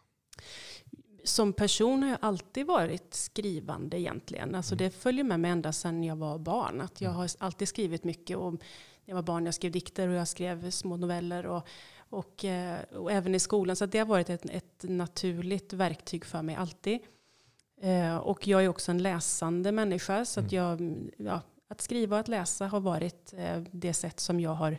Som 1.23 1.53
person 1.53 2.03
har 2.03 2.09
jag 2.09 2.17
alltid 2.21 2.65
varit 2.65 3.13
skrivande 3.13 3.99
egentligen. 3.99 4.55
Alltså 4.55 4.75
Mm. 4.75 4.83
det 4.85 4.91
följer 4.91 5.23
med 5.23 5.39
mig 5.39 5.51
ända 5.51 5.73
sedan 5.73 6.03
jag 6.03 6.15
var 6.15 6.37
barn. 6.39 6.81
Att 6.81 7.01
jag 7.01 7.09
Mm. 7.09 7.17
har 7.19 7.29
alltid 7.39 7.67
skrivit 7.67 8.03
mycket. 8.03 8.37
Och 8.37 8.53
när 8.53 8.59
jag 9.05 9.15
var 9.15 9.23
barn 9.23 9.45
jag 9.45 9.53
skrev 9.53 9.71
dikter 9.71 10.07
och 10.07 10.15
jag 10.15 10.27
skrev 10.27 10.71
små 10.71 10.97
noveller. 10.97 11.45
Och, 11.45 11.67
och, 12.09 12.45
eh, 12.45 12.79
och 12.81 13.11
även 13.11 13.35
i 13.35 13.39
skolan. 13.39 13.75
Så 13.75 13.85
det 13.85 13.99
har 13.99 14.05
varit 14.05 14.29
ett, 14.29 14.45
ett 14.45 14.83
naturligt 14.83 15.73
verktyg 15.73 16.25
för 16.25 16.41
mig 16.41 16.55
alltid. 16.55 16.99
Eh, 17.81 18.17
Och 18.17 18.47
jag 18.47 18.63
är 18.63 18.67
också 18.67 18.91
en 18.91 19.03
läsande 19.03 19.71
människa. 19.71 20.25
Så 20.25 20.39
att, 20.39 20.51
jag, 20.51 20.97
ja, 21.17 21.41
att 21.67 21.81
skriva 21.81 22.15
och 22.15 22.19
att 22.19 22.27
läsa 22.27 22.67
har 22.67 22.79
varit 22.79 23.33
eh, 23.37 23.63
det 23.71 23.93
sätt 23.93 24.19
som 24.19 24.39
jag 24.39 24.53
har 24.53 24.77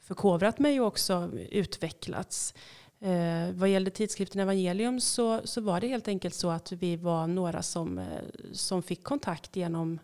förkovrat 0.00 0.58
mig 0.58 0.80
och 0.80 0.86
också 0.86 1.30
utvecklats. 1.50 2.54
Eh, 3.00 3.52
vad 3.52 3.68
gällde 3.68 3.90
tidskriften 3.90 4.40
Evangelium 4.40 5.00
så, 5.00 5.40
så 5.44 5.60
var 5.60 5.80
det 5.80 5.88
helt 5.88 6.08
enkelt 6.08 6.34
så 6.34 6.50
att 6.50 6.72
vi 6.72 6.96
var 6.96 7.26
några 7.26 7.62
som, 7.62 7.98
eh, 7.98 8.06
som 8.52 8.82
fick 8.82 9.04
kontakt 9.04 9.56
genom 9.56 9.98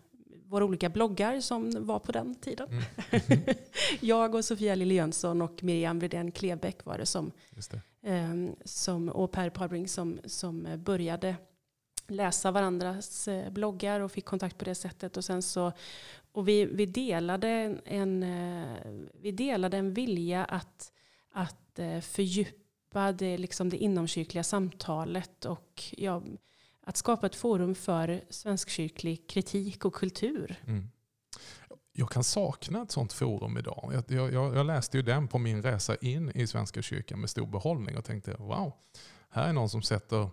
våra 0.45 0.65
olika 0.65 0.89
bloggar 0.89 1.39
som 1.39 1.85
var 1.85 1.99
på 1.99 2.11
den 2.11 2.35
tiden. 2.35 2.67
Mm. 2.69 3.43
jag 3.99 4.35
och 4.35 4.45
Sofia 4.45 4.75
Lille 4.75 4.93
Jönsson 4.93 5.41
och 5.41 5.63
Miriam 5.63 5.99
Bredén 5.99 6.31
Klebäck 6.31 6.85
var 6.85 6.97
det 6.97 7.05
som, 7.05 7.31
det. 7.71 8.09
eh, 8.09 8.33
som, 8.65 9.09
och 9.09 9.31
Per 9.31 9.49
Parbring 9.49 9.87
som, 9.87 10.19
som 10.25 10.67
började 10.77 11.35
läsa 12.07 12.51
varandras 12.51 13.27
eh, 13.27 13.49
bloggar 13.49 13.99
och 13.99 14.11
fick 14.11 14.25
kontakt 14.25 14.57
på 14.57 14.65
det 14.65 14.75
sättet. 14.75 15.17
Och, 15.17 15.25
sen 15.25 15.41
så, 15.41 15.71
och 16.31 16.47
vi, 16.47 16.65
vi, 16.65 16.85
delade 16.85 17.47
en, 17.47 17.81
en, 17.85 18.23
eh, 18.23 19.07
vi 19.13 19.31
delade 19.31 19.77
en 19.77 19.93
vilja 19.93 20.45
att, 20.45 20.91
att 21.31 21.79
eh, 21.79 21.99
fördjupa 21.99 23.11
det, 23.11 23.37
liksom 23.37 23.69
det 23.69 23.77
inomkyrkliga 23.77 24.43
samtalet 24.43 25.45
och 25.45 25.83
ja, 25.97 26.21
att 26.81 26.97
skapa 26.97 27.25
ett 27.25 27.35
forum 27.35 27.75
för 27.75 28.21
svenskkyrklig 28.29 29.29
kritik 29.29 29.85
och 29.85 29.93
kultur. 29.93 30.55
Mm. 30.67 30.89
Jag 31.97 32.09
kan 32.09 32.23
sakna 32.23 32.81
ett 32.81 32.91
sånt 32.91 33.13
forum 33.13 33.57
idag. 33.57 34.03
Jag, 34.07 34.33
jag, 34.33 34.55
jag 34.55 34.65
läste 34.65 34.97
ju 34.97 35.03
den 35.03 35.27
på 35.27 35.37
min 35.37 35.63
resa 35.63 35.95
in 35.95 36.31
i 36.35 36.47
Svenska 36.47 36.81
kyrkan 36.81 37.19
med 37.19 37.29
stor 37.29 37.47
behållning 37.47 37.97
och 37.97 38.05
tänkte 38.05 38.35
wow, 38.39 38.73
här 39.29 39.49
är 39.49 39.53
någon 39.53 39.69
som 39.69 39.81
sätter 39.81 40.29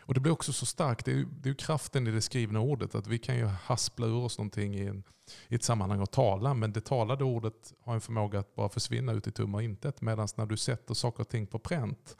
och 0.00 0.14
det 0.14 0.20
blir 0.20 0.32
också 0.32 0.52
så 0.52 0.66
starkt, 0.66 1.04
det 1.04 1.10
är, 1.10 1.16
ju, 1.16 1.24
det 1.24 1.48
är 1.48 1.50
ju 1.50 1.54
kraften 1.54 2.06
i 2.06 2.10
det 2.10 2.20
skrivna 2.20 2.60
ordet, 2.60 2.94
att 2.94 3.06
vi 3.06 3.18
kan 3.18 3.36
ju 3.36 3.44
haspla 3.44 4.06
ur 4.06 4.14
oss 4.14 4.38
någonting 4.38 4.74
i, 4.74 4.86
en, 4.86 5.04
i 5.48 5.54
ett 5.54 5.62
sammanhang 5.62 6.00
och 6.00 6.10
tala, 6.10 6.54
men 6.54 6.72
det 6.72 6.80
talade 6.80 7.24
ordet 7.24 7.72
har 7.80 7.94
en 7.94 8.00
förmåga 8.00 8.38
att 8.38 8.54
bara 8.54 8.68
försvinna 8.68 9.12
ut 9.12 9.26
i 9.26 9.32
tomma 9.32 9.62
intet. 9.62 10.00
Medan 10.00 10.28
när 10.36 10.46
du 10.46 10.56
sätter 10.56 10.94
saker 10.94 11.20
och 11.20 11.28
ting 11.28 11.46
på 11.46 11.58
pränt, 11.58 12.16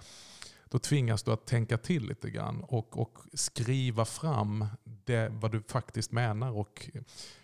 då 0.68 0.78
tvingas 0.78 1.22
du 1.22 1.32
att 1.32 1.46
tänka 1.46 1.78
till 1.78 2.06
lite 2.06 2.30
grann 2.30 2.60
och, 2.62 2.98
och 2.98 3.18
skriva 3.32 4.04
fram 4.04 4.66
det, 4.84 5.28
vad 5.28 5.52
du 5.52 5.62
faktiskt 5.62 6.12
menar 6.12 6.50
och 6.50 6.90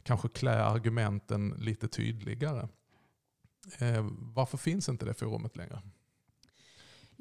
kanske 0.03 0.29
klä 0.29 0.65
argumenten 0.65 1.55
lite 1.59 1.89
tydligare. 1.89 2.69
Eh, 3.79 4.09
varför 4.19 4.59
finns 4.59 4.89
inte 4.89 5.07
det 5.07 5.15
forumet 5.15 5.57
längre? 5.57 5.83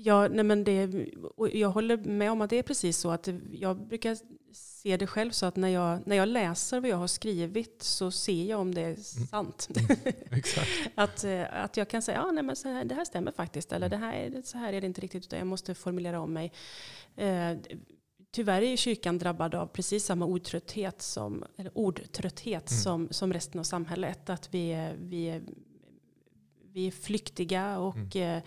Ja, 0.02 0.28
nej 0.28 0.44
men 0.44 0.64
det, 0.64 1.06
och 1.38 1.50
jag 1.50 1.70
håller 1.70 1.98
med 1.98 2.32
om 2.32 2.42
att 2.42 2.50
det 2.50 2.56
är 2.60 2.64
precis 2.64 2.98
så. 2.98 3.12
att 3.12 3.30
Jag 3.52 3.88
brukar 3.88 4.18
se 4.54 4.98
det 4.98 5.08
själv 5.08 5.32
så 5.32 5.46
att 5.46 5.56
när 5.56 5.68
jag, 5.70 6.08
när 6.08 6.16
jag 6.16 6.28
läser 6.28 6.80
vad 6.80 6.90
jag 6.90 6.98
har 6.98 7.08
skrivit 7.08 7.84
så 7.84 8.12
ser 8.12 8.44
jag 8.46 8.60
om 8.60 8.76
det 8.76 8.82
är 8.82 8.96
sant. 8.96 9.68
Exakt. 10.32 10.70
att, 10.96 11.24
eh, 11.24 11.64
att 11.64 11.78
jag 11.78 11.90
kan 11.90 12.02
säga 12.02 12.18
ja, 12.18 12.32
nej 12.32 12.44
men 12.44 12.56
så 12.56 12.70
här, 12.70 12.86
det 12.86 12.96
här 12.96 13.06
stämmer 13.06 13.32
faktiskt. 13.32 13.72
Eller 13.72 13.90
det 13.90 13.98
här, 13.98 14.14
är- 14.14 14.42
så 14.42 14.58
här 14.58 14.74
är 14.74 14.82
det 14.82 14.88
inte 14.88 15.02
riktigt. 15.02 15.26
Utan 15.26 15.40
jag 15.40 15.48
måste 15.48 15.76
formulera 15.76 16.20
om 16.22 16.34
mig. 16.34 16.52
Eh, 17.16 17.58
tyvärr 18.32 18.62
är 18.62 18.76
kyrkan 18.78 19.18
drabbad 19.18 19.56
av 19.56 19.68
precis 19.68 20.06
samma 20.06 20.26
ordtrötthet 20.26 21.02
som, 21.02 21.44
eller 21.58 21.78
ordtrötthet 21.78 22.72
Mm. 22.72 22.82
som, 22.82 23.08
som 23.12 23.34
resten 23.34 23.60
av 23.60 23.64
samhället. 23.64 24.30
Att 24.30 24.54
vi, 24.54 24.94
vi, 25.00 25.42
vi 26.74 26.88
är 26.88 26.92
flyktiga 26.92 27.80
och 27.80 28.16
eh, 28.16 28.42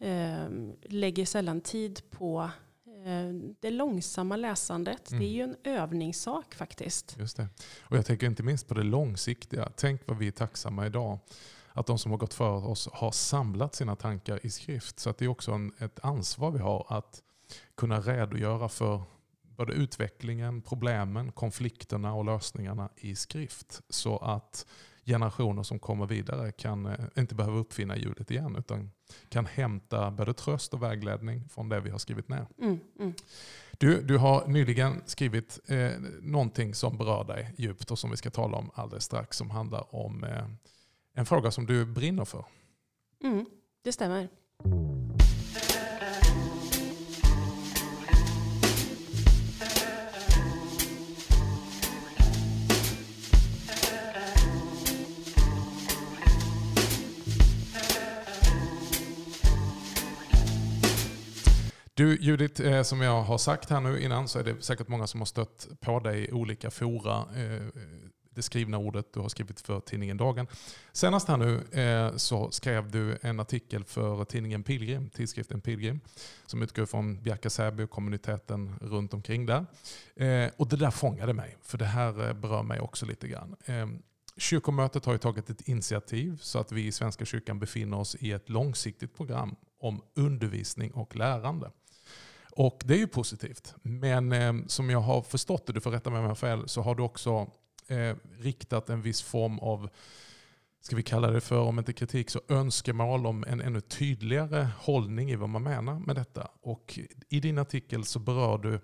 eh, 0.00 0.48
lägger 0.82 1.24
sällan 1.24 1.60
tid 1.60 2.00
på 2.10 2.50
eh, 2.86 3.34
det 3.60 3.70
långsamma 3.70 4.36
läsandet. 4.36 5.10
Mm. 5.10 5.20
Det 5.20 5.26
är 5.26 5.32
ju 5.32 5.42
en 5.42 5.56
övningssak 5.64 6.54
faktiskt. 6.54 7.16
Just 7.18 7.36
det. 7.36 7.48
Och 7.80 7.96
jag 7.96 8.06
tänker 8.06 8.26
inte 8.26 8.42
minst 8.42 8.68
på 8.68 8.74
det 8.74 8.82
långsiktiga. 8.82 9.72
Tänk 9.76 10.00
vad 10.06 10.18
vi 10.18 10.26
är 10.26 10.32
tacksamma 10.32 10.86
idag. 10.86 11.18
Att 11.72 11.86
de 11.86 11.98
som 11.98 12.10
har 12.10 12.18
gått 12.18 12.34
före 12.34 12.66
oss 12.66 12.88
har 12.92 13.10
samlat 13.10 13.74
sina 13.74 13.96
tankar 13.96 14.46
i 14.46 14.50
skrift. 14.50 14.98
Så 14.98 15.10
att 15.10 15.18
det 15.18 15.24
är 15.24 15.28
också 15.28 15.52
en, 15.52 15.72
ett 15.78 16.00
ansvar 16.02 16.50
vi 16.50 16.58
har 16.58 16.86
att 16.88 17.22
kunna 17.74 18.00
redogöra 18.00 18.68
för 18.68 19.02
både 19.42 19.72
utvecklingen, 19.72 20.62
problemen, 20.62 21.32
konflikterna 21.32 22.14
och 22.14 22.24
lösningarna 22.24 22.88
i 22.96 23.14
skrift. 23.14 23.80
Så 23.88 24.18
att 24.18 24.66
generationer 25.10 25.62
som 25.62 25.78
kommer 25.78 26.06
vidare 26.06 26.52
kan 26.52 26.86
eh, 26.86 26.98
inte 27.18 27.34
behöva 27.34 27.58
uppfinna 27.58 27.96
hjulet 27.96 28.30
igen 28.30 28.56
utan 28.56 28.90
kan 29.28 29.46
hämta 29.46 30.10
både 30.10 30.34
tröst 30.34 30.74
och 30.74 30.82
vägledning 30.82 31.48
från 31.48 31.68
det 31.68 31.80
vi 31.80 31.90
har 31.90 31.98
skrivit 31.98 32.28
ner. 32.28 32.46
Mm, 32.58 32.78
mm. 32.98 33.12
Du, 33.78 34.02
du 34.02 34.18
har 34.18 34.46
nyligen 34.46 35.02
skrivit 35.06 35.60
eh, 35.66 35.90
någonting 36.20 36.74
som 36.74 36.96
berör 36.96 37.24
dig 37.24 37.54
djupt 37.56 37.90
och 37.90 37.98
som 37.98 38.10
vi 38.10 38.16
ska 38.16 38.30
tala 38.30 38.56
om 38.56 38.70
alldeles 38.74 39.04
strax 39.04 39.36
som 39.36 39.50
handlar 39.50 39.94
om 39.94 40.24
eh, 40.24 40.44
en 41.14 41.26
fråga 41.26 41.50
som 41.50 41.66
du 41.66 41.84
brinner 41.84 42.24
för. 42.24 42.44
Mm, 43.24 43.46
det 43.82 43.92
stämmer. 43.92 44.28
Du 62.00 62.16
Judith, 62.20 62.62
eh, 62.62 62.82
som 62.82 63.00
jag 63.00 63.22
har 63.22 63.38
sagt 63.38 63.70
här 63.70 63.80
nu 63.80 64.02
innan 64.02 64.28
så 64.28 64.38
är 64.38 64.44
det 64.44 64.62
säkert 64.62 64.88
många 64.88 65.06
som 65.06 65.20
har 65.20 65.26
stött 65.26 65.68
på 65.80 66.00
dig 66.00 66.24
i 66.24 66.32
olika 66.32 66.70
fora. 66.70 67.18
Eh, 67.36 67.66
det 68.30 68.42
skrivna 68.42 68.78
ordet 68.78 69.12
du 69.12 69.20
har 69.20 69.28
skrivit 69.28 69.60
för 69.60 69.80
tidningen 69.80 70.16
Dagen. 70.16 70.46
Senast 70.92 71.28
här 71.28 71.36
nu 71.36 71.80
eh, 71.80 72.16
så 72.16 72.50
skrev 72.50 72.90
du 72.90 73.18
en 73.22 73.40
artikel 73.40 73.84
för 73.84 74.24
tidningen 74.24 74.62
Pilgrim, 74.62 75.10
tidskriften 75.10 75.60
Pilgrim, 75.60 76.00
som 76.46 76.62
utgår 76.62 76.86
från 76.86 77.22
Bjärka 77.22 77.50
Säby 77.50 77.82
och 77.82 77.90
kommuniteten 77.90 78.74
runt 78.80 79.14
omkring 79.14 79.46
där. 79.46 79.66
Eh, 80.16 80.50
och 80.56 80.68
det 80.68 80.76
där 80.76 80.90
fångade 80.90 81.32
mig, 81.32 81.56
för 81.62 81.78
det 81.78 81.84
här 81.84 82.28
eh, 82.28 82.32
berör 82.34 82.62
mig 82.62 82.80
också 82.80 83.06
lite 83.06 83.28
grann. 83.28 83.56
Eh, 83.64 83.86
Kyrkomötet 84.36 85.04
har 85.04 85.12
ju 85.12 85.18
tagit 85.18 85.50
ett 85.50 85.68
initiativ 85.68 86.38
så 86.40 86.58
att 86.58 86.72
vi 86.72 86.86
i 86.86 86.92
Svenska 86.92 87.24
kyrkan 87.24 87.58
befinner 87.58 87.98
oss 87.98 88.16
i 88.20 88.32
ett 88.32 88.48
långsiktigt 88.48 89.16
program 89.16 89.56
om 89.80 90.02
undervisning 90.14 90.90
och 90.90 91.16
lärande. 91.16 91.70
Och 92.60 92.82
det 92.84 92.94
är 92.94 92.98
ju 92.98 93.06
positivt. 93.06 93.74
Men 93.82 94.32
eh, 94.32 94.52
som 94.66 94.90
jag 94.90 95.00
har 95.00 95.22
förstått 95.22 95.66
det, 95.66 95.72
du 95.72 95.80
får 95.80 95.90
rätta 95.90 96.10
mig 96.10 96.18
om 96.18 96.24
jag 96.24 96.30
har 96.30 96.34
fel, 96.34 96.68
så 96.68 96.82
har 96.82 96.94
du 96.94 97.02
också 97.02 97.50
eh, 97.88 98.16
riktat 98.38 98.88
en 98.90 99.02
viss 99.02 99.22
form 99.22 99.58
av 99.58 99.90
ska 100.82 100.96
vi 100.96 101.02
kalla 101.02 101.30
det 101.30 101.40
för, 101.40 101.58
om 101.58 101.78
inte 101.78 101.92
kritik, 101.92 102.30
så 102.30 102.40
önskemål 102.48 103.26
om 103.26 103.44
en 103.48 103.60
ännu 103.60 103.80
tydligare 103.80 104.68
hållning 104.78 105.30
i 105.30 105.36
vad 105.36 105.48
man 105.48 105.62
menar 105.62 105.98
med 105.98 106.16
detta. 106.16 106.48
Och 106.60 106.98
I 107.28 107.40
din 107.40 107.58
artikel 107.58 108.04
så 108.04 108.18
berör 108.18 108.58
du, 108.58 108.80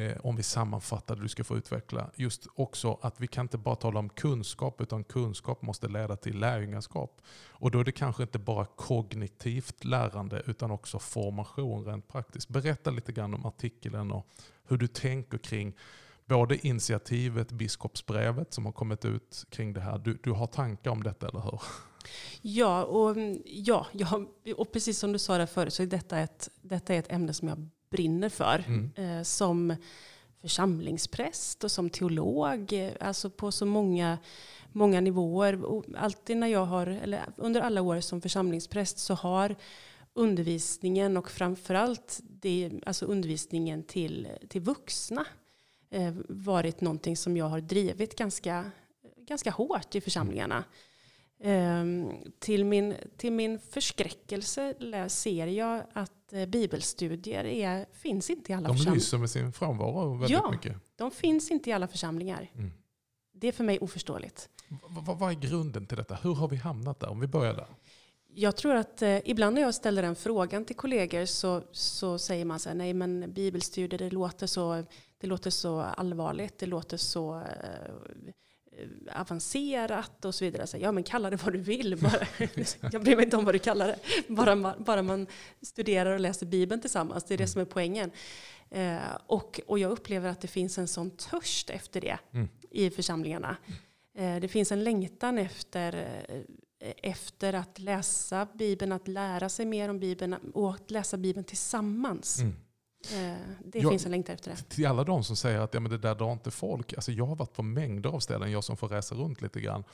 eh, 0.00 0.16
om 0.20 0.36
vi 0.36 0.42
sammanfattar 0.42 1.16
det 1.16 1.22
du 1.22 1.28
ska 1.28 1.44
få 1.44 1.56
utveckla, 1.56 2.10
just 2.16 2.46
också 2.54 2.98
att 3.02 3.20
vi 3.20 3.26
kan 3.26 3.44
inte 3.44 3.58
bara 3.58 3.76
tala 3.76 3.98
om 3.98 4.08
kunskap, 4.08 4.80
utan 4.80 5.04
kunskap 5.04 5.62
måste 5.62 5.88
leda 5.88 6.16
till 6.16 6.38
lärjungaskap. 6.38 7.20
Och 7.48 7.70
då 7.70 7.80
är 7.80 7.84
det 7.84 7.92
kanske 7.92 8.22
inte 8.22 8.38
bara 8.38 8.66
kognitivt 8.66 9.84
lärande, 9.84 10.42
utan 10.46 10.70
också 10.70 10.98
formation 10.98 11.84
rent 11.84 12.08
praktiskt. 12.08 12.48
Berätta 12.48 12.90
lite 12.90 13.12
grann 13.12 13.34
om 13.34 13.46
artikeln 13.46 14.12
och 14.12 14.26
hur 14.68 14.76
du 14.76 14.86
tänker 14.86 15.38
kring 15.38 15.74
både 16.26 16.66
initiativet, 16.66 17.52
biskopsbrevet 17.52 18.52
som 18.52 18.64
har 18.64 18.72
kommit 18.72 19.04
ut 19.04 19.44
kring 19.50 19.72
det 19.72 19.80
här. 19.80 19.98
Du, 19.98 20.18
du 20.22 20.30
har 20.30 20.46
tankar 20.46 20.90
om 20.90 21.02
detta, 21.02 21.28
eller 21.28 21.40
hur? 21.40 21.60
Ja, 22.42 22.84
och, 22.84 23.16
ja, 23.44 23.86
ja, 23.92 24.26
och 24.56 24.72
precis 24.72 24.98
som 24.98 25.12
du 25.12 25.18
sa 25.18 25.38
där 25.38 25.46
förut 25.46 25.74
så 25.74 25.82
är 25.82 25.86
detta 25.86 26.18
ett, 26.18 26.50
detta 26.62 26.94
är 26.94 26.98
ett 26.98 27.12
ämne 27.12 27.34
som 27.34 27.48
jag 27.48 27.68
brinner 27.90 28.28
för. 28.28 28.64
Mm. 28.66 28.90
Eh, 28.96 29.22
som 29.22 29.76
församlingspräst 30.40 31.64
och 31.64 31.70
som 31.70 31.90
teolog. 31.90 32.72
Eh, 32.72 32.92
alltså 33.00 33.30
på 33.30 33.52
så 33.52 33.66
många, 33.66 34.18
många 34.72 35.00
nivåer. 35.00 35.64
Och 35.64 35.84
alltid 35.96 36.36
när 36.36 36.46
jag 36.46 36.64
har, 36.64 36.86
eller 36.86 37.22
under 37.36 37.60
alla 37.60 37.82
år 37.82 38.00
som 38.00 38.20
församlingspräst 38.20 38.98
så 38.98 39.14
har 39.14 39.56
undervisningen 40.14 41.16
och 41.16 41.30
framförallt 41.30 42.20
det, 42.22 42.70
alltså 42.86 43.06
undervisningen 43.06 43.82
till, 43.82 44.28
till 44.48 44.60
vuxna 44.60 45.26
varit 46.28 46.80
någonting 46.80 47.16
som 47.16 47.36
jag 47.36 47.48
har 47.48 47.60
drivit 47.60 48.18
ganska, 48.18 48.70
ganska 49.16 49.50
hårt 49.50 49.94
i 49.94 50.00
församlingarna. 50.00 50.64
Eh, 51.40 51.84
till, 52.38 52.64
min, 52.64 52.94
till 53.16 53.32
min 53.32 53.58
förskräckelse 53.58 54.74
ser 55.08 55.46
jag 55.46 55.82
att 55.92 56.32
eh, 56.32 56.46
bibelstudier 56.46 57.44
är, 57.44 57.86
finns 57.92 58.30
inte 58.30 58.52
i 58.52 58.54
alla 58.54 58.68
de 58.68 58.76
församlingar. 58.76 58.94
De 58.94 58.98
lyser 58.98 59.18
med 59.18 59.30
sin 59.30 59.52
frånvaro 59.52 60.14
väldigt 60.14 60.30
ja, 60.30 60.50
mycket. 60.50 60.76
de 60.96 61.10
finns 61.10 61.50
inte 61.50 61.70
i 61.70 61.72
alla 61.72 61.88
församlingar. 61.88 62.50
Mm. 62.54 62.72
Det 63.32 63.48
är 63.48 63.52
för 63.52 63.64
mig 63.64 63.78
oförståeligt. 63.78 64.48
V 64.68 64.76
vad 65.18 65.30
är 65.30 65.34
grunden 65.34 65.86
till 65.86 65.96
detta? 65.96 66.18
Hur 66.22 66.34
har 66.34 66.48
vi 66.48 66.56
hamnat 66.56 67.00
där? 67.00 67.08
Om 67.08 67.20
vi 67.20 67.26
börjar 67.26 67.54
där. 67.54 67.66
Jag 68.36 68.56
tror 68.56 68.74
att 68.74 69.02
eh, 69.02 69.18
ibland 69.24 69.54
när 69.54 69.62
jag 69.62 69.74
ställer 69.74 70.02
den 70.02 70.16
frågan 70.16 70.64
till 70.64 70.76
kollegor 70.76 71.24
så, 71.24 71.62
så 71.72 72.18
säger 72.18 72.44
man 72.44 72.58
så 72.58 72.68
här, 72.68 72.76
nej 72.76 72.94
men 72.94 73.32
bibelstudier 73.32 73.98
det 73.98 74.10
låter 74.10 74.46
så, 74.46 74.84
det 75.20 75.26
låter 75.26 75.50
så 75.50 75.80
allvarligt, 75.80 76.58
det 76.58 76.66
låter 76.66 76.96
så 76.96 77.40
eh, 77.40 77.94
avancerat 79.20 80.24
och 80.24 80.34
så 80.34 80.44
vidare. 80.44 80.66
Så, 80.66 80.76
ja 80.76 80.92
men 80.92 81.02
kalla 81.02 81.30
det 81.30 81.44
vad 81.44 81.52
du 81.52 81.58
vill. 81.60 81.98
Bara, 82.02 82.26
jag 82.92 83.02
bryr 83.02 83.16
mig 83.16 83.24
inte 83.24 83.36
om 83.36 83.44
vad 83.44 83.54
du 83.54 83.58
kallar 83.58 83.86
det. 83.86 83.98
Bara 84.28 84.54
man, 84.54 84.84
bara 84.84 85.02
man 85.02 85.26
studerar 85.62 86.12
och 86.14 86.20
läser 86.20 86.46
Bibeln 86.46 86.80
tillsammans. 86.80 87.24
Det 87.24 87.34
är 87.34 87.38
det 87.38 87.46
som 87.46 87.60
är 87.60 87.64
poängen. 87.64 88.10
Eh, 88.70 88.98
och, 89.26 89.60
och 89.66 89.78
jag 89.78 89.90
upplever 89.90 90.28
att 90.28 90.40
det 90.40 90.48
finns 90.48 90.78
en 90.78 90.88
sån 90.88 91.10
törst 91.10 91.70
efter 91.70 92.00
det 92.00 92.18
mm. 92.32 92.48
i 92.70 92.90
församlingarna. 92.90 93.56
Eh, 94.14 94.36
det 94.36 94.48
finns 94.48 94.72
en 94.72 94.84
längtan 94.84 95.38
efter 95.38 96.22
eh, 96.28 96.40
efter 97.02 97.52
att 97.52 97.78
läsa 97.78 98.48
Bibeln, 98.54 98.92
att 98.92 99.08
lära 99.08 99.48
sig 99.48 99.66
mer 99.66 99.88
om 99.88 99.98
Bibeln 99.98 100.34
och 100.34 100.70
att 100.70 100.90
läsa 100.90 101.16
Bibeln 101.16 101.44
tillsammans. 101.44 102.40
Mm. 102.40 102.54
Eh, 103.12 103.36
det 103.64 103.78
jag, 103.78 103.90
finns 103.92 104.04
en 104.04 104.10
längtan 104.10 104.34
efter 104.34 104.50
det. 104.50 104.56
Till 104.56 104.86
alla 104.86 105.04
de 105.04 105.24
som 105.24 105.36
säger 105.36 105.60
att 105.60 105.74
ja, 105.74 105.80
men 105.80 105.90
det 105.90 105.98
där 105.98 106.14
drar 106.14 106.32
inte 106.32 106.50
folk. 106.50 106.92
Alltså 106.92 107.12
jag 107.12 107.26
har 107.26 107.36
varit 107.36 107.52
på 107.52 107.62
mängder 107.62 108.10
av 108.10 108.20
ställen, 108.20 108.50
jag 108.50 108.64
som 108.64 108.76
får 108.76 108.88
resa 108.88 109.14
runt 109.14 109.42
lite 109.42 109.60
grann. 109.60 109.84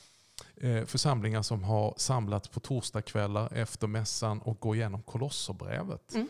Eh, 0.57 0.85
församlingar 0.85 1.43
som 1.43 1.65
har 1.65 1.95
samlats 1.97 2.49
på 2.49 2.61
torsdagskvällar 2.61 3.53
efter 3.53 3.87
mässan 3.87 4.41
och 4.41 4.61
går 4.61 4.77
igenom 4.77 5.03
Kolosserbrevet. 5.03 6.15
Mm. 6.15 6.29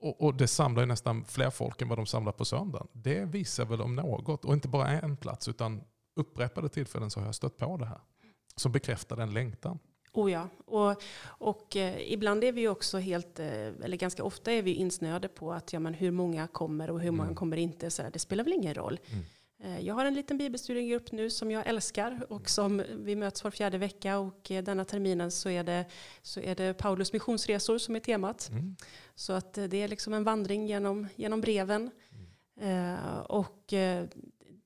Och, 0.00 0.22
och, 0.22 0.34
det 0.34 0.48
samlar 0.48 0.86
nästan 0.86 1.24
fler 1.24 1.50
folk 1.50 1.82
än 1.82 1.88
vad 1.88 1.98
de 1.98 2.06
samlar 2.06 2.32
på 2.32 2.44
söndagen. 2.44 2.88
Det 2.92 3.24
visar 3.24 3.64
väl 3.64 3.80
om 3.80 3.96
något, 3.96 4.44
och 4.44 4.54
inte 4.54 4.68
bara 4.68 4.88
en 4.88 5.16
plats, 5.16 5.48
utan 5.48 5.82
upprepade 6.16 6.68
tillfällen 6.68 7.10
så 7.10 7.20
har 7.20 7.26
jag 7.26 7.34
stött 7.34 7.56
på 7.56 7.76
det 7.76 7.86
här. 7.86 8.00
Som 8.56 8.72
bekräftar 8.72 9.16
den 9.16 9.32
längtan. 9.32 9.78
Oh 10.12 10.32
ja, 10.32 10.48
och, 10.64 11.02
och 11.24 11.76
eh, 11.76 12.12
ibland 12.12 12.44
är 12.44 12.52
vi 12.52 12.68
också 12.68 12.98
helt, 12.98 13.38
eh, 13.38 13.66
eller 13.66 13.96
ganska 13.96 14.24
ofta 14.24 14.52
är 14.52 14.62
vi 14.62 14.74
insnöade 14.74 15.28
på 15.28 15.52
att 15.52 15.72
ja, 15.72 15.80
men 15.80 15.94
hur 15.94 16.10
många 16.10 16.46
kommer 16.46 16.90
och 16.90 17.00
hur 17.00 17.10
många 17.10 17.28
mm. 17.28 17.36
kommer 17.36 17.56
inte. 17.56 17.90
Så 17.90 18.02
det 18.12 18.18
spelar 18.18 18.44
väl 18.44 18.52
ingen 18.52 18.74
roll. 18.74 19.00
Mm. 19.06 19.24
Eh, 19.62 19.80
jag 19.80 19.94
har 19.94 20.04
en 20.04 20.14
liten 20.14 20.38
bibelstudiegrupp 20.38 21.12
nu 21.12 21.30
som 21.30 21.50
jag 21.50 21.66
älskar 21.66 22.26
och 22.28 22.50
som 22.50 22.82
vi 22.96 23.16
möts 23.16 23.44
var 23.44 23.50
fjärde 23.50 23.78
vecka 23.78 24.18
och 24.18 24.50
eh, 24.50 24.64
denna 24.64 24.84
terminen 24.84 25.30
så 25.30 25.48
är 25.48 25.64
det, 25.64 25.84
så 26.22 26.40
är 26.40 26.54
det 26.54 26.74
Paulus 26.74 27.12
missionsresor 27.12 27.78
som 27.78 27.96
är 27.96 28.00
temat. 28.00 28.48
Mm. 28.52 28.76
Så 29.14 29.32
att 29.32 29.58
eh, 29.58 29.64
det 29.64 29.82
är 29.82 29.88
liksom 29.88 30.14
en 30.14 30.24
vandring 30.24 30.66
genom, 30.66 31.08
genom 31.16 31.40
breven. 31.40 31.90
Och 33.26 33.74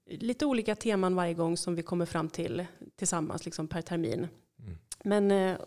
lite 0.07 0.47
olika 0.47 0.77
teman 0.77 1.15
varje 1.15 1.35
gång 1.35 1.57
som 1.57 1.75
vi 1.75 1.83
kommer 1.83 2.07
fram 2.07 2.29
till 2.29 2.67
tillsammans 2.97 3.45
liksom 3.45 3.69
per 3.69 3.83
termin. 3.83 4.29
Men 5.05 5.31
eh, 5.31 5.59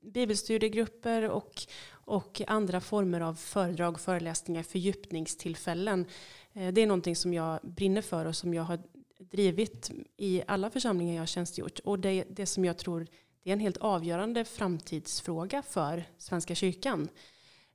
bibelstudiegrupper 0.00 1.28
och, 1.28 1.62
och 1.90 2.42
andra 2.46 2.80
former 2.80 3.20
av 3.20 3.34
föredrag, 3.34 4.00
föreläsningar, 4.00 4.62
fördjupningstillfällen. 4.62 6.06
Eh, 6.52 6.72
det 6.72 6.80
är 6.80 6.86
någonting 6.86 7.16
som 7.16 7.34
jag 7.34 7.60
brinner 7.62 8.02
för 8.02 8.24
och 8.24 8.36
som 8.36 8.54
jag 8.54 8.62
har 8.62 8.78
drivit 9.18 9.90
i 10.16 10.42
alla 10.46 10.70
församlingar 10.70 11.14
jag 11.14 11.20
har 11.20 11.26
tjänstgjort. 11.26 11.78
Och 11.78 11.98
det, 11.98 12.24
det 12.30 12.46
som 12.46 12.64
jag 12.64 12.78
tror 12.78 13.06
det 13.42 13.50
är 13.50 13.52
en 13.52 13.60
helt 13.60 13.76
avgörande 13.76 14.44
framtidsfråga 14.44 15.62
för 15.62 16.04
Svenska 16.18 16.54
kyrkan. 16.54 17.08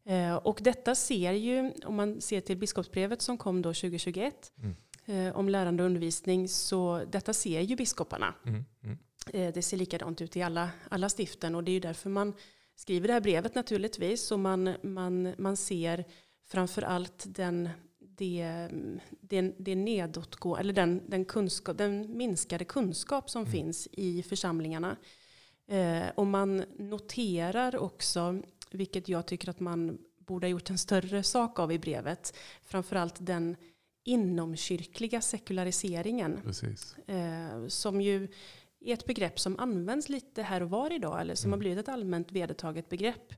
Eh, 0.06 0.36
och 0.36 0.60
detta 0.62 0.96
ser 0.96 1.32
ju, 1.32 1.72
om 1.86 1.96
man 1.96 2.22
ser 2.22 2.42
till 2.42 2.58
biskopsbrevet 2.58 3.22
som 3.22 3.38
kom 3.38 3.62
då 3.62 3.70
2021 3.70 4.52
mm. 4.58 4.76
eh, 5.06 5.36
om 5.36 5.50
lärande 5.50 5.84
och 5.84 5.88
undervisning, 5.88 6.48
så 6.48 7.04
detta 7.12 7.34
ser 7.34 7.62
ju 7.62 7.76
biskoparna. 7.76 8.34
Mm. 8.46 8.66
Mm. 8.84 8.98
Eh, 9.38 9.54
det 9.54 9.62
ser 9.62 9.78
likadant 9.78 10.22
ut 10.22 10.38
i 10.38 10.42
alla, 10.42 10.70
alla 10.90 11.10
stiften 11.10 11.56
och 11.56 11.64
det 11.64 11.72
är 11.72 11.74
ju 11.74 11.80
därför 11.80 12.10
man 12.10 12.34
skriver 12.76 13.08
det 13.08 13.14
här 13.14 13.22
brevet 13.22 13.56
naturligtvis. 13.56 14.32
Och 14.32 14.40
man, 14.40 14.76
man, 14.84 15.34
man 15.38 15.58
ser 15.58 16.06
framför 16.46 16.82
allt 16.82 17.24
den, 17.28 17.70
det, 18.00 18.68
det, 19.22 19.42
det 19.58 19.76
nedåtgå, 19.76 20.58
eller 20.58 20.74
den, 20.74 21.02
den, 21.08 21.26
kunskap, 21.26 21.78
den 21.78 22.18
minskade 22.18 22.66
kunskap 22.66 23.30
som 23.30 23.42
mm. 23.42 23.52
finns 23.52 23.88
i 23.92 24.24
församlingarna. 24.24 24.98
Eh, 25.68 26.08
och 26.16 26.28
man 26.28 26.64
noterar 26.78 27.78
också, 27.78 28.42
vilket 28.72 29.10
jag 29.10 29.26
tycker 29.26 29.50
att 29.50 29.60
man 29.60 29.98
borde 30.18 30.48
ha 30.48 30.52
gjort 30.52 30.70
en 30.70 30.78
större 30.78 31.24
sak 31.24 31.60
av 31.60 31.72
i 31.72 31.80
brevet, 31.80 32.38
framförallt 32.64 33.16
den 33.20 33.56
inomkyrkliga 34.04 35.22
sekulariseringen. 35.22 36.42
Eh, 37.08 37.68
som 37.68 38.02
ju 38.02 38.28
är 38.88 38.94
ett 38.94 39.06
begrepp 39.06 39.40
som 39.40 39.60
används 39.60 40.10
lite 40.10 40.42
här 40.42 40.64
och 40.64 40.70
var 40.70 40.94
idag, 40.94 41.22
eller 41.22 41.36
som 41.36 41.50
mm. 41.50 41.54
har 41.54 41.60
blivit 41.60 41.80
ett 41.80 41.90
allmänt 41.90 42.32
vedertaget 42.32 42.90
begrepp. 42.90 43.34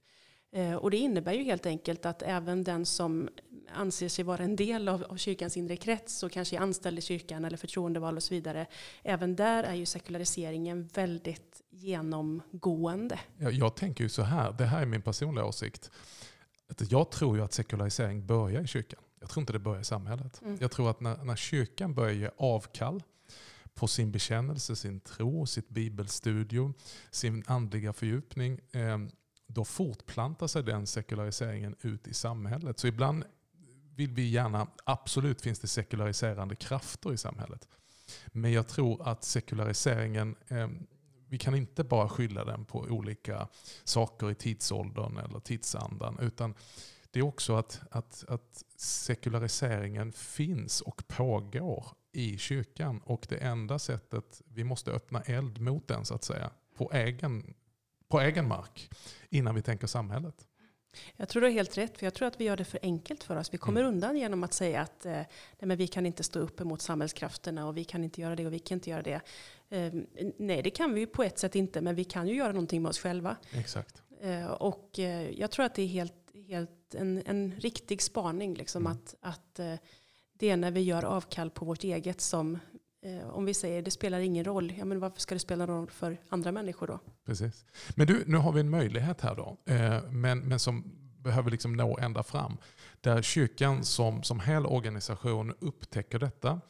Eh, 0.52 0.76
och 0.76 0.92
det 0.92 0.98
innebär 0.98 1.34
ju 1.34 1.44
helt 1.44 1.66
enkelt 1.66 2.06
att 2.06 2.22
även 2.22 2.64
den 2.64 2.86
som 2.86 3.30
anser 3.74 4.10
sig 4.10 4.26
vara 4.26 4.44
en 4.44 4.56
del 4.56 4.88
av, 4.88 5.04
av 5.04 5.18
kyrkans 5.18 5.58
inre 5.58 5.76
krets 5.76 6.24
och 6.24 6.32
kanske 6.32 6.56
är 6.56 6.60
anställd 6.60 7.00
i 7.00 7.02
kyrkan 7.02 7.46
eller 7.46 7.58
förtroendeval 7.58 8.18
och 8.18 8.24
så 8.24 8.34
vidare. 8.34 8.66
Även 9.04 9.36
där 9.36 9.64
är 9.64 9.74
ju 9.74 9.86
sekulariseringen 9.86 10.90
väldigt 10.94 11.62
genomgående. 11.70 13.20
Jag, 13.38 13.54
jag 13.54 13.76
tänker 13.76 14.04
ju 14.04 14.10
så 14.10 14.22
här, 14.22 14.52
det 14.52 14.66
här 14.66 14.82
är 14.82 14.86
min 14.86 15.02
personliga 15.02 15.46
åsikt. 15.46 15.92
Jag 16.90 17.12
tror 17.12 17.38
ju 17.38 17.44
att 17.44 17.54
sekularisering 17.54 18.26
börjar 18.26 18.62
i 18.62 18.68
kyrkan. 18.68 19.00
Jag 19.20 19.30
tror 19.30 19.42
inte 19.42 19.54
det 19.54 19.60
börjar 19.60 19.82
i 19.82 19.86
samhället. 19.86 20.42
Mm. 20.42 20.58
Jag 20.62 20.72
tror 20.72 20.90
att 20.90 21.00
när, 21.00 21.18
när 21.18 21.36
kyrkan 21.36 21.94
börjar 21.94 22.14
ge 22.14 22.30
avkall 22.38 23.04
på 23.76 23.88
sin 23.88 24.12
bekännelse, 24.12 24.76
sin 24.76 25.00
tro, 25.00 25.46
sitt 25.46 25.70
bibelstudium, 25.70 26.74
sin 27.12 27.44
andliga 27.48 27.94
fördjupning, 27.94 28.60
ehm, 28.72 29.10
då 29.48 29.66
fortplantar 29.66 30.48
sig 30.48 30.64
den 30.64 30.88
sekulariseringen 30.88 31.76
ut 31.82 32.08
i 32.08 32.14
samhället. 32.14 32.80
Så 32.80 32.88
ibland 32.88 33.24
vill 33.96 34.12
vi 34.12 34.30
gärna, 34.30 34.68
absolut 34.84 35.42
finns 35.42 35.60
det 35.60 35.68
sekulariserande 35.68 36.56
krafter 36.56 37.14
i 37.14 37.18
samhället. 37.18 37.68
Men 38.28 38.52
jag 38.52 38.68
tror 38.68 39.08
att 39.08 39.24
sekulariseringen, 39.24 40.36
ehm, 40.48 40.88
vi 41.28 41.38
kan 41.38 41.56
inte 41.56 41.84
bara 41.84 42.10
skylla 42.10 42.46
den 42.46 42.66
på 42.66 42.80
olika 42.80 43.48
saker 43.84 44.32
i 44.32 44.36
tidsåldern 44.36 45.18
eller 45.18 45.40
tidsandan. 45.40 46.20
Utan 46.22 46.56
det 47.12 47.20
är 47.20 47.24
också 47.24 47.56
att, 47.56 47.82
att, 47.92 48.26
att 48.28 48.64
sekulariseringen 48.76 50.12
finns 50.12 50.82
och 50.82 51.08
pågår 51.08 51.88
i 52.12 52.38
kyrkan. 52.38 53.02
Och 53.06 53.26
det 53.30 53.38
enda 53.38 53.80
sättet, 53.80 54.42
vi 54.48 54.64
måste 54.64 54.92
öppna 54.92 55.22
eld 55.22 55.62
mot 55.62 55.88
den 55.88 56.06
så 56.06 56.14
att 56.16 56.24
säga, 56.24 56.52
på 56.76 56.92
egen, 56.94 57.54
på 58.08 58.20
egen 58.20 58.48
mark 58.48 58.90
innan 59.30 59.56
vi 59.56 59.62
tänker 59.62 59.88
samhället. 59.88 60.46
Jag 61.16 61.30
tror 61.30 61.42
du 61.42 61.48
har 61.48 61.52
helt 61.52 61.78
rätt, 61.78 61.98
för 61.98 62.06
jag 62.06 62.14
tror 62.14 62.28
att 62.28 62.42
vi 62.42 62.46
gör 62.46 62.58
det 62.58 62.66
för 62.66 62.80
enkelt 62.84 63.24
för 63.24 63.36
oss. 63.36 63.54
Vi 63.54 63.58
kommer 63.58 63.82
mm. 63.82 63.94
undan 63.94 64.18
genom 64.18 64.44
att 64.44 64.54
säga 64.54 64.82
att 64.82 65.06
eh, 65.06 65.12
nej, 65.12 65.28
men 65.60 65.78
vi 65.78 65.88
kan 65.88 66.06
inte 66.06 66.24
stå 66.24 66.40
upp 66.40 66.62
emot 66.62 66.82
samhällskrafterna 66.82 67.68
och 67.68 67.78
vi 67.78 67.84
kan 67.84 68.04
inte 68.04 68.22
göra 68.22 68.36
det 68.36 68.46
och 68.46 68.54
vi 68.54 68.60
kan 68.60 68.76
inte 68.76 68.90
göra 68.90 69.02
det. 69.02 69.22
Eh, 69.70 69.94
nej, 70.38 70.62
det 70.64 70.70
kan 70.70 70.94
vi 70.94 71.00
ju 71.00 71.08
på 71.08 71.24
ett 71.24 71.40
sätt 71.40 71.56
inte, 71.56 71.82
men 71.82 71.96
vi 71.96 72.04
kan 72.04 72.28
ju 72.28 72.36
göra 72.36 72.52
någonting 72.52 72.82
med 72.82 72.90
oss 72.90 73.00
själva. 73.00 73.38
Exakt. 73.52 74.02
Eh, 74.22 74.46
och 74.46 75.00
eh, 75.00 75.30
jag 75.30 75.52
tror 75.52 75.66
att 75.66 75.76
det 75.76 75.82
är 75.82 75.88
helt, 75.88 76.32
helt 76.48 76.96
en, 76.96 77.24
en 77.26 77.52
riktig 77.60 78.02
spaning, 78.02 78.54
liksom, 78.54 78.82
mm. 78.82 78.92
att, 78.92 79.16
att 79.22 79.60
eh, 79.60 79.76
det 80.40 80.50
är 80.50 80.58
när 80.58 80.72
vi 80.72 80.82
gör 80.82 81.06
avkall 81.06 81.50
på 81.50 81.66
vårt 81.66 81.84
eget 81.84 82.22
som 82.22 82.60
Eh, 83.02 83.30
om 83.30 83.46
vi 83.46 83.54
säger 83.54 83.82
det 83.82 83.92
spelar 83.92 84.20
ingen 84.20 84.46
roll, 84.46 84.74
ja, 84.78 84.86
men 84.86 85.00
varför 85.00 85.20
ska 85.20 85.36
det 85.36 85.40
spela 85.40 85.68
roll 85.68 85.90
för 85.90 86.18
andra 86.30 86.52
människor 86.52 86.88
då? 86.88 87.00
Precis. 87.26 87.66
Men 87.96 88.08
du, 88.08 88.24
nu 88.26 88.38
har 88.38 88.52
vi 88.52 88.60
en 88.60 88.70
möjlighet 88.70 89.22
här 89.22 89.36
då, 89.36 89.58
eh, 89.66 90.04
men, 90.10 90.40
men 90.40 90.60
som 90.60 90.92
behöver 91.18 91.52
liksom 91.52 91.74
nå 91.74 91.98
ända 91.98 92.24
fram. 92.24 92.58
Där 93.02 93.22
kyrkan 93.22 93.84
som, 93.84 94.24
som 94.24 94.40
hel 94.40 94.66
organisation 94.66 95.54
upptäcker 95.60 96.20
detta 96.20 96.62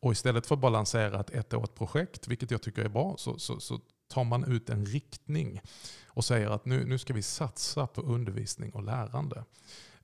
och 0.00 0.12
istället 0.12 0.46
för 0.46 0.54
att 0.54 0.60
bara 0.60 0.70
lansera 0.70 1.20
ett 1.20 1.30
ettårigt 1.30 1.74
projekt, 1.74 2.28
vilket 2.28 2.50
jag 2.50 2.62
tycker 2.62 2.84
är 2.84 2.88
bra, 2.88 3.14
så, 3.18 3.38
så, 3.38 3.60
så 3.60 3.80
tar 4.08 4.24
man 4.24 4.52
ut 4.52 4.70
en 4.70 4.86
riktning 4.86 5.60
och 6.06 6.24
säger 6.24 6.50
att 6.50 6.64
nu, 6.64 6.84
nu 6.84 6.98
ska 6.98 7.14
vi 7.14 7.22
satsa 7.22 7.86
på 7.86 8.00
undervisning 8.00 8.72
och 8.72 8.82
lärande. 8.82 9.44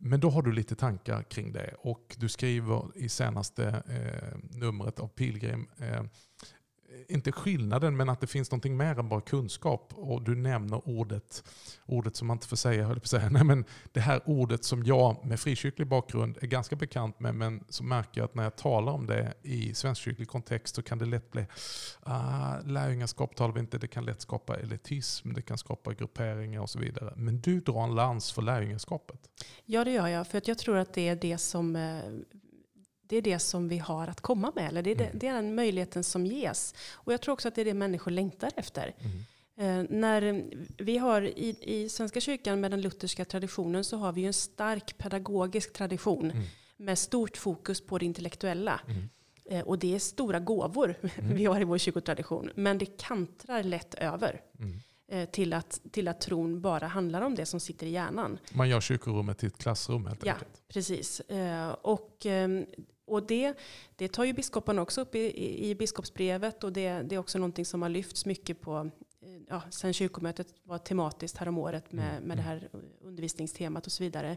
Men 0.02 0.20
då 0.20 0.30
har 0.30 0.42
du 0.42 0.52
lite 0.52 0.74
tankar 0.74 1.22
kring 1.22 1.52
det. 1.52 1.74
Och 1.78 2.16
du 2.18 2.28
skriver 2.28 2.90
i 2.94 3.08
senaste 3.08 3.82
eh, 3.88 4.38
numret 4.58 5.00
av 5.00 5.08
Pilgrim 5.08 5.68
eh, 5.78 6.02
inte 7.08 7.32
skillnaden, 7.32 7.96
men 7.96 8.08
att 8.08 8.20
det 8.20 8.26
finns 8.26 8.50
någonting 8.50 8.76
mer 8.76 8.98
än 8.98 9.08
bara 9.08 9.20
kunskap. 9.20 9.92
Och 9.96 10.22
du 10.22 10.34
nämner 10.34 10.88
ordet, 10.88 11.44
ordet 11.86 12.16
som 12.16 12.28
man 12.28 12.34
inte 12.34 12.48
får 12.48 12.56
säga, 12.56 12.86
höll 12.86 12.96
på 12.96 13.04
att 13.04 13.06
säga. 13.06 13.28
Nej, 13.30 13.44
men 13.44 13.64
det 13.92 14.00
här 14.00 14.20
ordet 14.26 14.64
som 14.64 14.84
jag 14.84 15.26
med 15.26 15.40
frikyrklig 15.40 15.88
bakgrund 15.88 16.38
är 16.40 16.46
ganska 16.46 16.76
bekant 16.76 17.20
med, 17.20 17.34
men 17.34 17.64
så 17.68 17.84
märker 17.84 18.20
jag 18.20 18.24
att 18.24 18.34
när 18.34 18.42
jag 18.42 18.56
talar 18.56 18.92
om 18.92 19.06
det 19.06 19.34
i 19.42 19.74
svenskkyrklig 19.74 20.28
kontext 20.28 20.74
så 20.74 20.82
kan 20.82 20.98
det 20.98 21.06
lätt 21.06 21.30
bli, 21.30 21.46
ah, 22.02 22.58
lärjungaskap 22.64 23.36
talar 23.36 23.54
vi 23.54 23.60
inte, 23.60 23.78
det 23.78 23.88
kan 23.88 24.04
lätt 24.04 24.20
skapa 24.20 24.56
elitism, 24.56 25.32
det 25.32 25.42
kan 25.42 25.58
skapa 25.58 25.92
grupperingar 25.92 26.60
och 26.60 26.70
så 26.70 26.78
vidare. 26.78 27.12
Men 27.16 27.40
du 27.40 27.60
drar 27.60 27.84
en 27.84 27.94
lans 27.94 28.32
för 28.32 28.42
lärjungaskapet. 28.42 29.20
Ja, 29.64 29.84
det 29.84 29.92
gör 29.92 30.08
jag, 30.08 30.26
för 30.26 30.42
jag 30.44 30.58
tror 30.58 30.76
att 30.76 30.94
det 30.94 31.08
är 31.08 31.16
det 31.16 31.38
som 31.38 31.76
eh, 31.76 32.00
det 33.10 33.16
är 33.16 33.22
det 33.22 33.38
som 33.38 33.68
vi 33.68 33.78
har 33.78 34.08
att 34.08 34.20
komma 34.20 34.52
med. 34.56 34.68
Eller 34.68 34.82
det, 34.82 34.90
är 34.90 34.94
det, 34.94 35.04
mm. 35.04 35.18
det 35.18 35.26
är 35.26 35.34
den 35.34 35.54
möjligheten 35.54 36.04
som 36.04 36.26
ges. 36.26 36.74
Och 36.92 37.12
jag 37.12 37.20
tror 37.20 37.32
också 37.32 37.48
att 37.48 37.54
det 37.54 37.60
är 37.60 37.64
det 37.64 37.74
människor 37.74 38.10
längtar 38.10 38.50
efter. 38.56 38.94
Mm. 38.98 39.24
Eh, 39.60 39.86
när 39.90 40.44
vi 40.78 40.98
har 40.98 41.22
i, 41.22 41.56
i 41.60 41.88
Svenska 41.88 42.20
kyrkan 42.20 42.60
med 42.60 42.70
den 42.70 42.80
lutherska 42.80 43.24
traditionen 43.24 43.84
så 43.84 43.96
har 43.96 44.12
vi 44.12 44.24
en 44.24 44.32
stark 44.32 44.98
pedagogisk 44.98 45.72
tradition 45.72 46.30
mm. 46.30 46.44
med 46.76 46.98
stort 46.98 47.36
fokus 47.36 47.86
på 47.86 47.98
det 47.98 48.06
intellektuella. 48.06 48.80
Mm. 48.86 49.08
Eh, 49.44 49.64
och 49.66 49.78
det 49.78 49.94
är 49.94 49.98
stora 49.98 50.40
gåvor 50.40 50.94
mm. 51.18 51.34
vi 51.34 51.44
har 51.44 51.60
i 51.60 51.64
vår 51.64 51.78
kyrkotradition. 51.78 52.50
Men 52.54 52.78
det 52.78 52.98
kantrar 52.98 53.62
lätt 53.62 53.94
över. 53.94 54.40
Mm. 54.58 54.80
Eh, 55.12 55.28
till 55.28 55.52
att, 55.52 55.80
till 55.92 56.08
att 56.08 56.20
tron 56.20 56.60
bara 56.60 56.86
handlar 56.86 57.20
om 57.20 57.34
det 57.34 57.46
som 57.46 57.60
sitter 57.60 57.86
i 57.86 57.90
hjärnan. 57.90 58.38
Man 58.52 58.68
gör 58.68 58.80
kyrkorummet 58.80 59.38
till 59.38 59.48
ett 59.48 59.58
klassrum 59.58 60.06
helt 60.06 60.26
ja, 60.26 60.32
enkelt. 60.32 60.62
Precis. 60.68 61.20
Eh, 61.20 61.68
och 61.70 62.26
ehm, 62.26 62.66
och 63.10 63.22
det, 63.26 63.54
det 63.96 64.08
tar 64.08 64.24
ju 64.24 64.32
biskoparna 64.32 64.82
också 64.82 65.00
upp 65.00 65.14
i, 65.14 65.18
i, 65.18 65.70
i 65.70 65.74
biskopsbrevet 65.74 66.64
och 66.64 66.72
det, 66.72 66.92
det 66.92 67.14
är 67.14 67.18
också 67.18 67.38
någonting 67.38 67.64
som 67.64 67.82
har 67.82 67.88
lyfts 67.88 68.26
mycket 68.26 68.60
på 68.60 68.90
eh, 69.22 69.42
ja, 69.48 69.62
sen 69.70 69.92
kyrkomötet 69.92 70.54
var 70.62 70.78
tematiskt 70.78 71.36
häromåret 71.36 71.92
med, 71.92 72.10
mm, 72.10 72.24
med 72.24 72.36
det 72.36 72.42
här 72.42 72.68
undervisningstemat 73.00 73.86
och 73.86 73.92
så 73.92 74.02
vidare. 74.02 74.36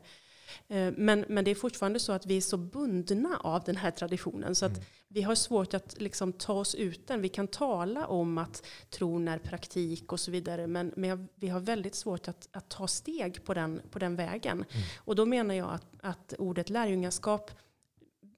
Eh, 0.67 0.93
men, 0.97 1.25
men 1.27 1.45
det 1.45 1.51
är 1.51 1.55
fortfarande 1.55 1.99
så 1.99 2.11
att 2.11 2.25
vi 2.25 2.37
är 2.37 2.41
så 2.41 2.57
bundna 2.57 3.37
av 3.37 3.63
den 3.63 3.75
här 3.75 3.91
traditionen 3.91 4.55
så 4.55 4.65
att 4.65 4.71
mm. 4.71 4.83
vi 5.07 5.21
har 5.21 5.35
svårt 5.35 5.73
att 5.73 6.01
liksom 6.01 6.33
ta 6.33 6.53
oss 6.53 6.75
ut 6.75 7.07
den. 7.07 7.21
Vi 7.21 7.29
kan 7.29 7.47
tala 7.47 8.07
om 8.07 8.37
att 8.37 8.65
tron 8.89 9.27
är 9.27 9.37
praktik 9.37 10.11
och 10.11 10.19
så 10.19 10.31
vidare 10.31 10.67
men, 10.67 10.93
men 10.95 11.27
vi 11.35 11.47
har 11.47 11.59
väldigt 11.59 11.95
svårt 11.95 12.27
att, 12.27 12.47
att 12.51 12.69
ta 12.69 12.87
steg 12.87 13.43
på 13.43 13.53
den, 13.53 13.81
på 13.91 13.99
den 13.99 14.15
vägen. 14.15 14.65
Mm. 14.69 14.83
Och 14.97 15.15
då 15.15 15.25
menar 15.25 15.55
jag 15.55 15.69
att, 15.73 15.85
att 16.01 16.33
ordet 16.37 16.69
lärjungaskap 16.69 17.51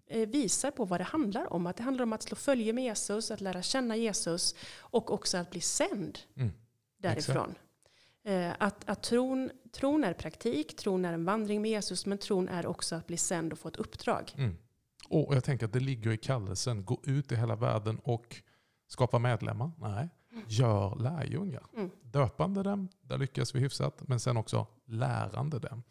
visar 0.09 0.71
på 0.71 0.85
vad 0.85 0.99
det 0.99 1.03
handlar 1.03 1.53
om. 1.53 1.67
Att 1.67 1.77
det 1.77 1.83
handlar 1.83 2.03
om 2.03 2.13
att 2.13 2.23
slå 2.23 2.35
följe 2.35 2.73
med 2.73 2.83
Jesus, 2.83 3.31
att 3.31 3.41
lära 3.41 3.61
känna 3.61 3.95
Jesus 3.95 4.55
och 4.77 5.11
också 5.11 5.37
att 5.37 5.51
bli 5.51 5.61
sänd 5.61 6.19
mm. 6.35 6.51
därifrån. 6.97 7.55
Eh, 8.25 8.51
att, 8.59 8.89
att 8.89 9.03
tron, 9.03 9.51
tron 9.71 10.03
är 10.03 10.13
praktik, 10.13 10.75
tron 10.75 11.05
är 11.05 11.13
en 11.13 11.25
vandring 11.25 11.61
med 11.61 11.71
Jesus, 11.71 12.05
men 12.05 12.17
tron 12.17 12.49
är 12.49 12.65
också 12.65 12.95
att 12.95 13.07
bli 13.07 13.17
sänd 13.17 13.53
och 13.53 13.59
få 13.59 13.67
ett 13.67 13.75
uppdrag. 13.75 14.33
Mm. 14.37 14.57
Och 15.09 15.35
jag 15.35 15.43
tänker 15.43 15.65
att 15.65 15.73
det 15.73 15.79
ligger 15.79 16.11
i 16.11 16.17
kallelsen, 16.17 16.85
gå 16.85 17.01
ut 17.03 17.31
i 17.31 17.35
hela 17.35 17.55
världen 17.55 17.99
och 17.99 18.35
skapa 18.87 19.19
medlemmar. 19.19 19.71
Nej, 19.77 20.09
mm. 20.31 20.43
gör 20.47 20.95
lärjungar. 20.95 21.63
Mm. 21.73 21.91
Döpande 22.01 22.63
dem, 22.63 22.89
där 23.01 23.17
lyckas 23.17 23.55
vi 23.55 23.59
hyfsat, 23.59 24.07
men 24.07 24.19
sen 24.19 24.37
också 24.37 24.67
lärande 24.85 25.59
dem. 25.59 25.83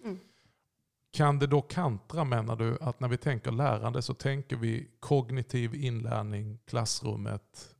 Kan 1.14 1.38
det 1.38 1.46
då 1.46 1.62
kantra 1.62 2.24
menar 2.24 2.56
du 2.56 2.78
att 2.80 3.00
när 3.00 3.08
vi 3.08 3.16
tänker 3.16 3.50
lärande 3.50 4.02
så 4.02 4.14
tänker 4.14 4.56
vi 4.56 4.90
kognitiv 5.00 5.74
inlärning, 5.74 6.58
klassrummet 6.66 7.74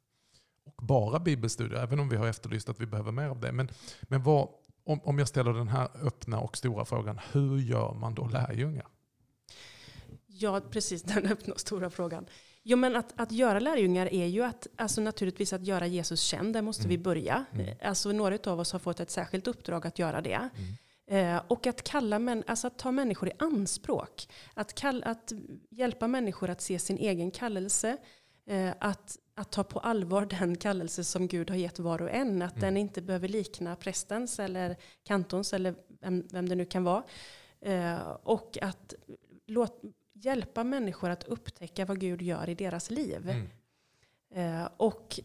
och 0.64 0.86
bara 0.86 1.18
bibelstudier, 1.18 1.80
även 1.80 2.00
om 2.00 2.08
vi 2.08 2.16
har 2.16 2.26
efterlyst 2.26 2.68
att 2.68 2.80
vi 2.80 2.86
behöver 2.86 3.12
mer 3.12 3.28
av 3.28 3.40
det. 3.40 3.52
Men, 3.52 3.68
men 4.02 4.22
vad, 4.22 4.48
om, 4.84 5.00
om 5.04 5.18
jag 5.18 5.28
ställer 5.28 5.52
den 5.52 5.68
här 5.68 5.88
öppna 6.02 6.40
och 6.40 6.56
stora 6.56 6.84
frågan, 6.84 7.20
hur 7.32 7.58
gör 7.58 7.94
man 7.94 8.14
då 8.14 8.26
lärjungar? 8.26 8.86
Ja, 10.26 10.60
precis 10.70 11.02
den 11.14 11.26
öppna 11.26 11.52
och 11.52 11.60
stora 11.60 11.90
frågan. 11.90 12.26
Jo, 12.62 12.76
men 12.76 12.96
att, 12.96 13.20
att 13.20 13.32
göra 13.32 13.60
lärjungar 13.60 14.14
är 14.14 14.26
ju 14.26 14.42
att, 14.42 14.66
alltså 14.76 15.00
naturligtvis 15.00 15.52
att 15.52 15.66
göra 15.66 15.86
Jesus 15.86 16.20
känd, 16.20 16.52
där 16.52 16.62
måste 16.62 16.82
mm. 16.82 16.90
vi 16.90 16.98
börja. 16.98 17.44
Mm. 17.52 17.76
Alltså, 17.82 18.12
några 18.12 18.38
av 18.52 18.60
oss 18.60 18.72
har 18.72 18.78
fått 18.78 19.00
ett 19.00 19.10
särskilt 19.10 19.46
uppdrag 19.46 19.86
att 19.86 19.98
göra 19.98 20.20
det. 20.20 20.34
Mm. 20.34 20.74
Eh, 21.06 21.42
och 21.48 21.66
att, 21.66 21.82
kalla 21.82 22.18
män, 22.18 22.44
alltså 22.46 22.66
att 22.66 22.78
ta 22.78 22.92
människor 22.92 23.28
i 23.28 23.32
anspråk. 23.38 24.28
Att, 24.54 24.74
kall, 24.74 25.02
att 25.04 25.32
hjälpa 25.70 26.08
människor 26.08 26.50
att 26.50 26.60
se 26.60 26.78
sin 26.78 26.98
egen 26.98 27.30
kallelse. 27.30 27.96
Eh, 28.46 28.72
att, 28.78 29.18
att 29.34 29.52
ta 29.52 29.64
på 29.64 29.78
allvar 29.78 30.26
den 30.40 30.56
kallelse 30.56 31.04
som 31.04 31.28
Gud 31.28 31.50
har 31.50 31.56
gett 31.56 31.78
var 31.78 32.02
och 32.02 32.10
en. 32.10 32.42
Att 32.42 32.56
mm. 32.56 32.60
den 32.60 32.76
inte 32.76 33.02
behöver 33.02 33.28
likna 33.28 33.76
prästens 33.76 34.38
eller 34.38 34.76
kantons 35.02 35.52
eller 35.52 35.74
vem, 36.00 36.28
vem 36.30 36.48
det 36.48 36.54
nu 36.54 36.64
kan 36.64 36.84
vara. 36.84 37.02
Eh, 37.60 38.08
och 38.22 38.58
att 38.62 38.94
låt, 39.46 39.82
hjälpa 40.12 40.64
människor 40.64 41.10
att 41.10 41.24
upptäcka 41.24 41.84
vad 41.84 42.00
Gud 42.00 42.22
gör 42.22 42.48
i 42.48 42.54
deras 42.54 42.90
liv. 42.90 43.30
Mm. 43.30 44.62
Eh, 44.62 44.68
och 44.76 45.20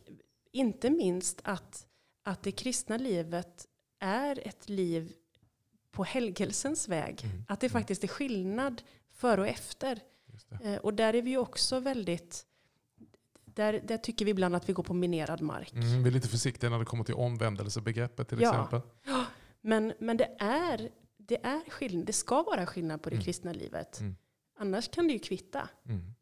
inte 0.51 0.89
minst 0.89 1.41
att, 1.43 1.87
att 2.23 2.43
det 2.43 2.51
kristna 2.51 2.97
livet 2.97 3.67
är 3.99 4.47
ett 4.47 4.69
liv 4.69 5.13
på 5.91 6.03
helgelsens 6.03 6.87
väg. 6.87 7.21
Mm. 7.23 7.45
Att 7.47 7.59
det 7.59 7.67
mm. 7.67 7.81
faktiskt 7.81 8.03
är 8.03 8.07
skillnad 8.07 8.81
före 9.09 9.41
och 9.41 9.47
efter. 9.47 9.99
Eh, 10.63 10.75
och 10.75 10.93
där 10.93 11.15
är 11.15 11.21
vi 11.21 11.37
också 11.37 11.79
väldigt 11.79 12.45
där, 13.45 13.81
där 13.83 13.97
tycker 13.97 14.25
vi 14.25 14.31
ibland 14.31 14.55
att 14.55 14.69
vi 14.69 14.73
går 14.73 14.83
på 14.83 14.93
minerad 14.93 15.41
mark. 15.41 15.73
Mm, 15.73 16.03
vi 16.03 16.09
är 16.09 16.13
lite 16.13 16.27
försiktiga 16.27 16.69
när 16.69 16.79
det 16.79 16.85
kommer 16.85 17.03
till 17.03 17.15
omvändelsebegreppet 17.15 18.27
till 18.29 18.41
ja. 18.41 18.49
exempel. 18.49 18.81
Ja, 19.05 19.25
men, 19.61 19.93
men 19.99 20.17
det, 20.17 20.35
är, 20.39 20.89
det 21.17 21.45
är 21.45 21.69
skillnad. 21.69 22.05
Det 22.05 22.13
ska 22.13 22.43
vara 22.43 22.65
skillnad 22.65 23.01
på 23.01 23.09
det 23.09 23.15
mm. 23.15 23.25
kristna 23.25 23.53
livet. 23.53 23.99
Mm. 23.99 24.15
Annars 24.59 24.89
kan 24.89 25.07
det 25.07 25.13
ju 25.13 25.19
kvitta. 25.19 25.69
Mm. 25.85 26.15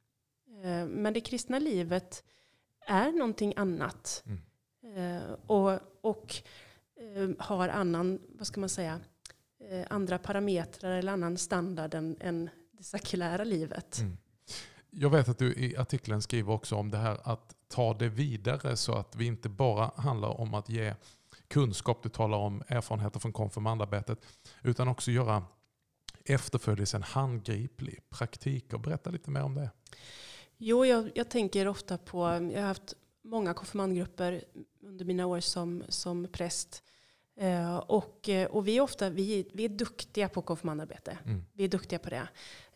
Eh, 0.64 0.88
men 0.88 1.14
det 1.14 1.22
kristna 1.22 1.60
livet 1.60 2.24
är 2.88 3.12
någonting 3.12 3.54
annat. 3.56 4.24
Mm. 4.26 4.42
Eh, 4.98 5.32
och, 5.32 5.80
och 6.02 6.36
har 7.40 7.70
annan, 7.70 8.20
vad 8.30 8.48
ska 8.48 8.60
man 8.60 8.70
säga, 8.70 9.00
andra 9.90 10.18
parametrar 10.18 10.92
eller 10.92 11.12
annan 11.12 11.38
standard 11.38 11.94
än, 11.94 12.18
än 12.20 12.50
det 12.72 12.84
sekulära 12.84 13.44
livet. 13.44 14.00
Mm. 14.00 14.18
Jag 14.90 15.10
vet 15.10 15.30
att 15.30 15.38
du 15.38 15.54
i 15.54 15.78
artikeln 15.78 16.22
skriver 16.22 16.54
också 16.54 16.76
om 16.76 16.92
det 16.92 16.98
här 16.98 17.18
att 17.24 17.56
ta 17.68 17.94
det 17.94 18.10
vidare 18.10 18.78
så 18.78 18.94
att 18.94 19.16
vi 19.16 19.26
inte 19.26 19.50
bara 19.50 19.92
handlar 19.96 20.42
om 20.42 20.54
att 20.54 20.70
ge 20.70 20.94
kunskap, 21.48 22.04
du 22.04 22.10
talar 22.10 22.38
om 22.38 22.64
erfarenheter 22.68 23.20
från 23.20 23.34
konfirmandarbetet, 23.34 24.26
utan 24.64 24.88
också 24.88 25.12
göra 25.12 25.44
efterföljelsen 26.26 27.04
handgriplig, 27.04 28.00
praktiker. 28.10 28.78
Berätta 28.78 29.10
lite 29.10 29.32
mer 29.32 29.42
om 29.44 29.56
det. 29.56 29.70
Jo, 30.58 30.86
jag, 30.86 31.12
jag 31.16 31.30
tänker 31.30 31.68
ofta 31.68 31.98
på, 31.98 32.20
jag 32.54 32.62
har 32.62 32.68
haft 32.68 32.94
många 33.24 33.54
konfirmandgrupper 33.54 34.44
under 34.82 35.06
mina 35.06 35.26
år 35.26 35.40
som, 35.40 35.84
som 35.90 36.28
präst. 36.32 36.84
Uh, 37.42 37.78
och, 37.78 38.30
eh, 38.30 38.48
och 38.48 38.68
vi 38.68 38.78
är 38.78 38.82
ofta 38.82 39.10
vi, 39.10 39.50
vi 39.54 39.66
är 39.66 39.70
duktiga 39.70 40.30
på 40.30 40.42
konfirmandarbete. 40.42 41.18
Mm. 41.26 41.44
Vi 41.54 41.64
är 41.64 41.68
duktiga 41.68 42.00
på 42.00 42.10
det. 42.10 42.28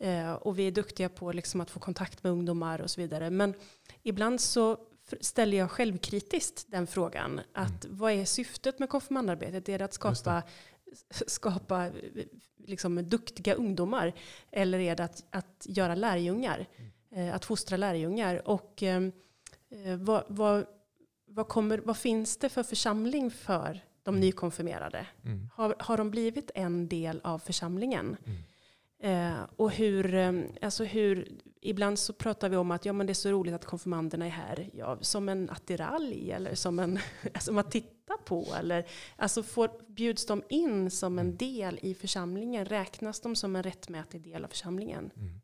Uh, 0.07 0.33
och 0.33 0.59
vi 0.59 0.67
är 0.67 0.71
duktiga 0.71 1.09
på 1.09 1.31
liksom 1.31 1.61
att 1.61 1.71
få 1.71 1.79
kontakt 1.79 2.23
med 2.23 2.31
ungdomar 2.31 2.81
och 2.81 2.89
så 2.89 3.01
vidare. 3.01 3.29
Men 3.29 3.53
ibland 4.03 4.41
så 4.41 4.77
ställer 5.21 5.57
jag 5.57 5.71
självkritiskt 5.71 6.65
den 6.67 6.87
frågan. 6.87 7.41
Att 7.53 7.85
mm. 7.85 7.97
Vad 7.97 8.11
är 8.11 8.25
syftet 8.25 8.79
med 8.79 8.89
konfirmandarbetet? 8.89 9.69
Är 9.69 9.79
det 9.79 9.85
att 9.85 9.93
skapa, 9.93 10.43
skapa 11.09 11.89
liksom 12.57 13.09
duktiga 13.09 13.53
ungdomar? 13.53 14.13
Eller 14.51 14.79
är 14.79 14.95
det 14.95 15.03
att, 15.03 15.23
att 15.29 15.65
göra 15.69 15.95
lärjungar? 15.95 16.67
Mm. 17.11 17.35
Att 17.35 17.45
fostra 17.45 17.77
lärjungar? 17.77 18.47
Och 18.47 18.83
vad, 19.97 20.23
vad, 20.27 20.65
vad, 21.27 21.47
kommer, 21.47 21.77
vad 21.77 21.97
finns 21.97 22.37
det 22.37 22.49
för 22.49 22.63
församling 22.63 23.31
för 23.31 23.81
de 24.03 24.09
mm. 24.09 24.19
nykonfirmerade? 24.21 25.07
Mm. 25.25 25.49
Har, 25.53 25.75
har 25.79 25.97
de 25.97 26.11
blivit 26.11 26.51
en 26.55 26.87
del 26.87 27.21
av 27.23 27.39
församlingen? 27.39 28.17
Mm. 28.25 28.37
Eh, 29.03 29.39
och 29.55 29.71
hur, 29.71 30.15
eh, 30.15 30.31
alltså 30.61 30.83
hur, 30.83 31.27
ibland 31.61 31.99
så 31.99 32.13
pratar 32.13 32.49
vi 32.49 32.57
om 32.57 32.71
att 32.71 32.85
ja, 32.85 32.93
men 32.93 33.07
det 33.07 33.11
är 33.11 33.13
så 33.13 33.31
roligt 33.31 33.53
att 33.53 33.65
konfirmanderna 33.65 34.25
är 34.25 34.29
här. 34.29 34.69
Ja, 34.73 34.97
som 35.01 35.29
en 35.29 35.49
attiralj 35.49 36.31
eller 36.31 36.55
som 36.55 36.79
en 36.79 36.99
som 37.39 37.57
att 37.57 37.71
titta 37.71 38.17
på. 38.25 38.47
Eller, 38.59 38.85
alltså 39.15 39.43
får, 39.43 39.69
bjuds 39.87 40.25
de 40.25 40.43
in 40.49 40.91
som 40.91 41.19
en 41.19 41.37
del 41.37 41.79
i 41.81 41.93
församlingen? 41.93 42.65
Räknas 42.65 43.19
de 43.19 43.35
som 43.35 43.55
en 43.55 43.63
rättmätig 43.63 44.21
del 44.21 44.43
av 44.43 44.49
församlingen? 44.49 45.11
Mm. 45.15 45.41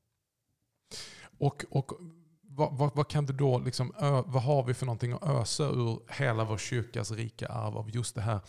Och, 1.38 1.66
och 1.70 1.92
vad, 2.58 2.78
vad, 2.78 2.96
vad, 2.96 3.08
kan 3.08 3.26
du 3.26 3.34
då, 3.34 3.60
liksom, 3.60 3.94
vad 4.26 4.44
har 4.44 4.64
vi 4.64 4.74
för 4.74 4.86
någonting 4.86 5.12
att 5.12 5.24
ösa 5.24 5.64
ur 5.64 6.00
hela 6.08 6.44
vår 6.44 6.58
kyrkas 6.58 7.12
rika 7.12 7.48
arv 7.48 7.78
av 7.78 7.90
just 7.90 8.16
det 8.16 8.22
här 8.22 8.40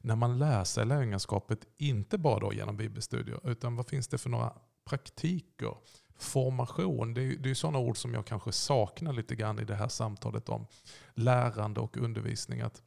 när 0.00 0.16
man 0.16 0.38
lär 0.38 0.64
sig 0.64 0.86
lärjungaskapet, 0.86 1.66
inte 1.76 2.18
bara 2.18 2.40
då 2.40 2.52
genom 2.52 2.76
bibelstudier, 2.76 3.50
utan 3.50 3.76
vad 3.76 3.88
finns 3.88 4.08
det 4.08 4.18
för 4.18 4.30
några 4.30 4.52
praktiker, 4.84 5.76
formation. 6.18 7.14
Det 7.14 7.22
är, 7.22 7.36
det 7.36 7.50
är 7.50 7.54
sådana 7.54 7.78
ord 7.78 7.96
som 7.96 8.14
jag 8.14 8.26
kanske 8.26 8.52
saknar 8.52 9.12
lite 9.12 9.34
grann 9.34 9.58
i 9.58 9.64
det 9.64 9.74
här 9.74 9.88
samtalet 9.88 10.48
om 10.48 10.66
lärande 11.14 11.80
och 11.80 11.96
undervisning. 11.96 12.60
Att 12.60 12.82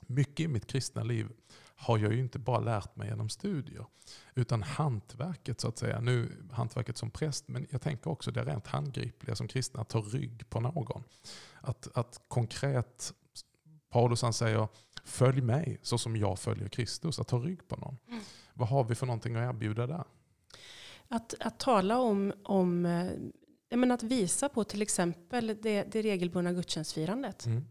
mycket 0.00 0.40
i 0.40 0.48
mitt 0.48 0.66
kristna 0.66 1.02
liv 1.02 1.28
har 1.82 1.98
jag 1.98 2.12
ju 2.12 2.20
inte 2.20 2.38
bara 2.38 2.60
lärt 2.60 2.96
mig 2.96 3.08
genom 3.08 3.28
studier. 3.28 3.86
Utan 4.34 4.62
hantverket 4.62 5.60
så 5.60 5.68
att 5.68 5.78
säga. 5.78 6.00
Nu 6.00 6.46
hantverket 6.52 6.96
som 6.96 7.10
präst, 7.10 7.48
men 7.48 7.66
jag 7.70 7.82
tänker 7.82 8.10
också 8.10 8.30
det 8.30 8.44
rent 8.44 8.66
handgripliga 8.66 9.36
som 9.36 9.48
kristna, 9.48 9.80
att 9.80 9.88
ta 9.88 10.00
rygg 10.00 10.50
på 10.50 10.60
någon. 10.60 11.04
Att, 11.60 11.88
att 11.94 12.20
konkret, 12.28 13.12
Paulus 13.90 14.22
han 14.22 14.32
säger, 14.32 14.68
följ 15.04 15.40
mig 15.40 15.78
så 15.82 15.98
som 15.98 16.16
jag 16.16 16.38
följer 16.38 16.68
Kristus. 16.68 17.18
Att 17.18 17.28
ta 17.28 17.38
rygg 17.38 17.68
på 17.68 17.76
någon. 17.76 17.98
Mm. 18.08 18.20
Vad 18.54 18.68
har 18.68 18.84
vi 18.84 18.94
för 18.94 19.06
någonting 19.06 19.36
att 19.36 19.54
erbjuda 19.54 19.86
där? 19.86 20.04
Att, 21.08 21.34
att 21.40 21.58
tala 21.58 21.98
om, 21.98 22.32
om 22.44 22.84
jag 23.68 23.78
menar 23.78 23.94
att 23.94 24.02
visa 24.02 24.48
på 24.48 24.64
till 24.64 24.82
exempel 24.82 25.58
det, 25.62 25.82
det 25.82 26.02
regelbundna 26.02 26.52
gudstjänstfirandet. 26.52 27.46
Mm. 27.46 27.64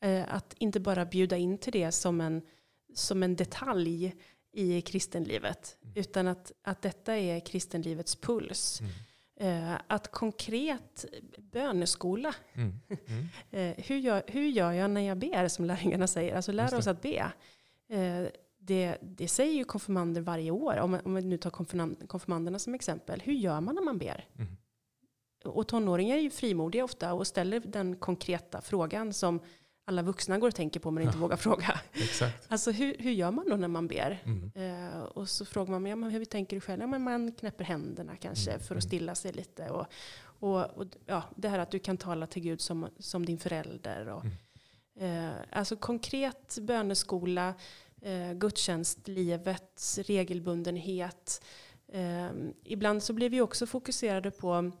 Eh, 0.00 0.34
att 0.34 0.54
inte 0.58 0.80
bara 0.80 1.04
bjuda 1.04 1.36
in 1.36 1.58
till 1.58 1.72
det 1.72 1.92
som 1.92 2.20
en, 2.20 2.42
som 2.94 3.22
en 3.22 3.36
detalj 3.36 4.14
i 4.52 4.80
kristenlivet. 4.80 5.76
Mm. 5.82 5.96
Utan 5.96 6.28
att, 6.28 6.52
att 6.62 6.82
detta 6.82 7.16
är 7.16 7.40
kristenlivets 7.40 8.16
puls. 8.16 8.80
Mm. 8.80 8.92
Eh, 9.40 9.80
att 9.86 10.10
konkret 10.10 11.04
böneskola. 11.38 12.34
Mm. 12.52 12.74
Mm. 12.88 13.28
eh, 13.50 13.84
hur, 13.84 13.96
gör, 13.96 14.22
hur 14.26 14.46
gör 14.48 14.72
jag 14.72 14.90
när 14.90 15.00
jag 15.00 15.18
ber, 15.18 15.48
som 15.48 15.64
lärjungarna 15.64 16.06
säger? 16.06 16.36
Alltså 16.36 16.52
lär 16.52 16.74
oss 16.74 16.86
att 16.86 17.02
be. 17.02 17.32
Eh, 17.88 18.26
det, 18.58 18.98
det 19.00 19.28
säger 19.28 19.54
ju 19.54 19.64
konfirmander 19.64 20.20
varje 20.20 20.50
år. 20.50 20.76
Om, 20.76 20.98
om 21.04 21.14
vi 21.14 21.22
nu 21.22 21.38
tar 21.38 21.50
konfirmanderna 22.06 22.58
som 22.58 22.74
exempel. 22.74 23.20
Hur 23.20 23.32
gör 23.32 23.60
man 23.60 23.74
när 23.74 23.82
man 23.82 23.98
ber? 23.98 24.28
Mm. 24.38 24.56
Och 25.44 25.68
tonåringar 25.68 26.16
är 26.16 26.20
ju 26.20 26.30
frimodiga 26.30 26.84
ofta 26.84 27.12
och 27.12 27.26
ställer 27.26 27.60
den 27.60 27.96
konkreta 27.96 28.60
frågan 28.60 29.12
som 29.12 29.40
alla 29.88 30.02
vuxna 30.02 30.38
går 30.38 30.48
och 30.48 30.54
tänker 30.54 30.80
på 30.80 30.90
men 30.90 31.02
inte 31.02 31.16
ja. 31.16 31.20
vågar 31.22 31.36
fråga. 31.36 31.80
Exakt. 31.92 32.46
Alltså 32.48 32.70
hur, 32.70 32.96
hur 32.98 33.10
gör 33.10 33.30
man 33.30 33.48
då 33.48 33.56
när 33.56 33.68
man 33.68 33.88
ber? 33.88 34.22
Mm. 34.24 34.52
Eh, 34.54 35.02
och 35.02 35.28
så 35.28 35.44
frågar 35.44 35.72
man, 35.72 35.86
ja, 35.86 35.96
men 35.96 36.10
hur 36.10 36.24
tänker 36.24 36.56
du 36.56 36.60
själv? 36.60 36.80
Ja, 36.80 36.86
men 36.86 37.02
man 37.02 37.32
knäpper 37.32 37.64
händerna 37.64 38.16
kanske 38.16 38.50
mm. 38.50 38.60
för 38.60 38.74
att 38.74 38.84
mm. 38.84 38.88
stilla 38.88 39.14
sig 39.14 39.32
lite. 39.32 39.70
Och, 39.70 39.86
och, 40.20 40.64
och, 40.64 40.84
ja, 41.06 41.22
det 41.36 41.48
här 41.48 41.58
att 41.58 41.70
du 41.70 41.78
kan 41.78 41.96
tala 41.96 42.26
till 42.26 42.42
Gud 42.42 42.60
som, 42.60 42.88
som 42.98 43.26
din 43.26 43.38
förälder. 43.38 44.08
Och, 44.08 44.24
mm. 44.96 45.26
eh, 45.26 45.34
alltså 45.52 45.76
konkret 45.76 46.58
böneskola, 46.60 47.54
eh, 48.02 48.32
gudstjänstlivets 48.32 49.98
regelbundenhet. 49.98 51.44
Eh, 51.92 52.28
ibland 52.64 53.02
så 53.02 53.12
blir 53.12 53.30
vi 53.30 53.40
också 53.40 53.66
fokuserade 53.66 54.30
på 54.30 54.72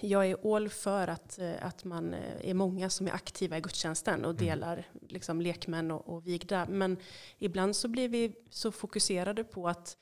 jag 0.00 0.26
är 0.26 0.54
all 0.56 0.68
för 0.68 1.08
att, 1.08 1.38
eh, 1.38 1.66
att 1.66 1.84
man 1.84 2.14
eh, 2.14 2.50
är 2.50 2.54
många 2.54 2.90
som 2.90 3.06
är 3.06 3.12
aktiva 3.12 3.58
i 3.58 3.60
gudstjänsten 3.60 4.24
och 4.24 4.30
mm. 4.30 4.44
delar 4.44 4.88
liksom, 5.08 5.40
lekmän 5.40 5.90
och, 5.90 6.08
och 6.08 6.26
vigda. 6.26 6.66
Men 6.66 6.96
ibland 7.38 7.76
så 7.76 7.88
blir 7.88 8.08
vi 8.08 8.32
så 8.50 8.72
fokuserade 8.72 9.44
på 9.44 9.68
att 9.68 9.96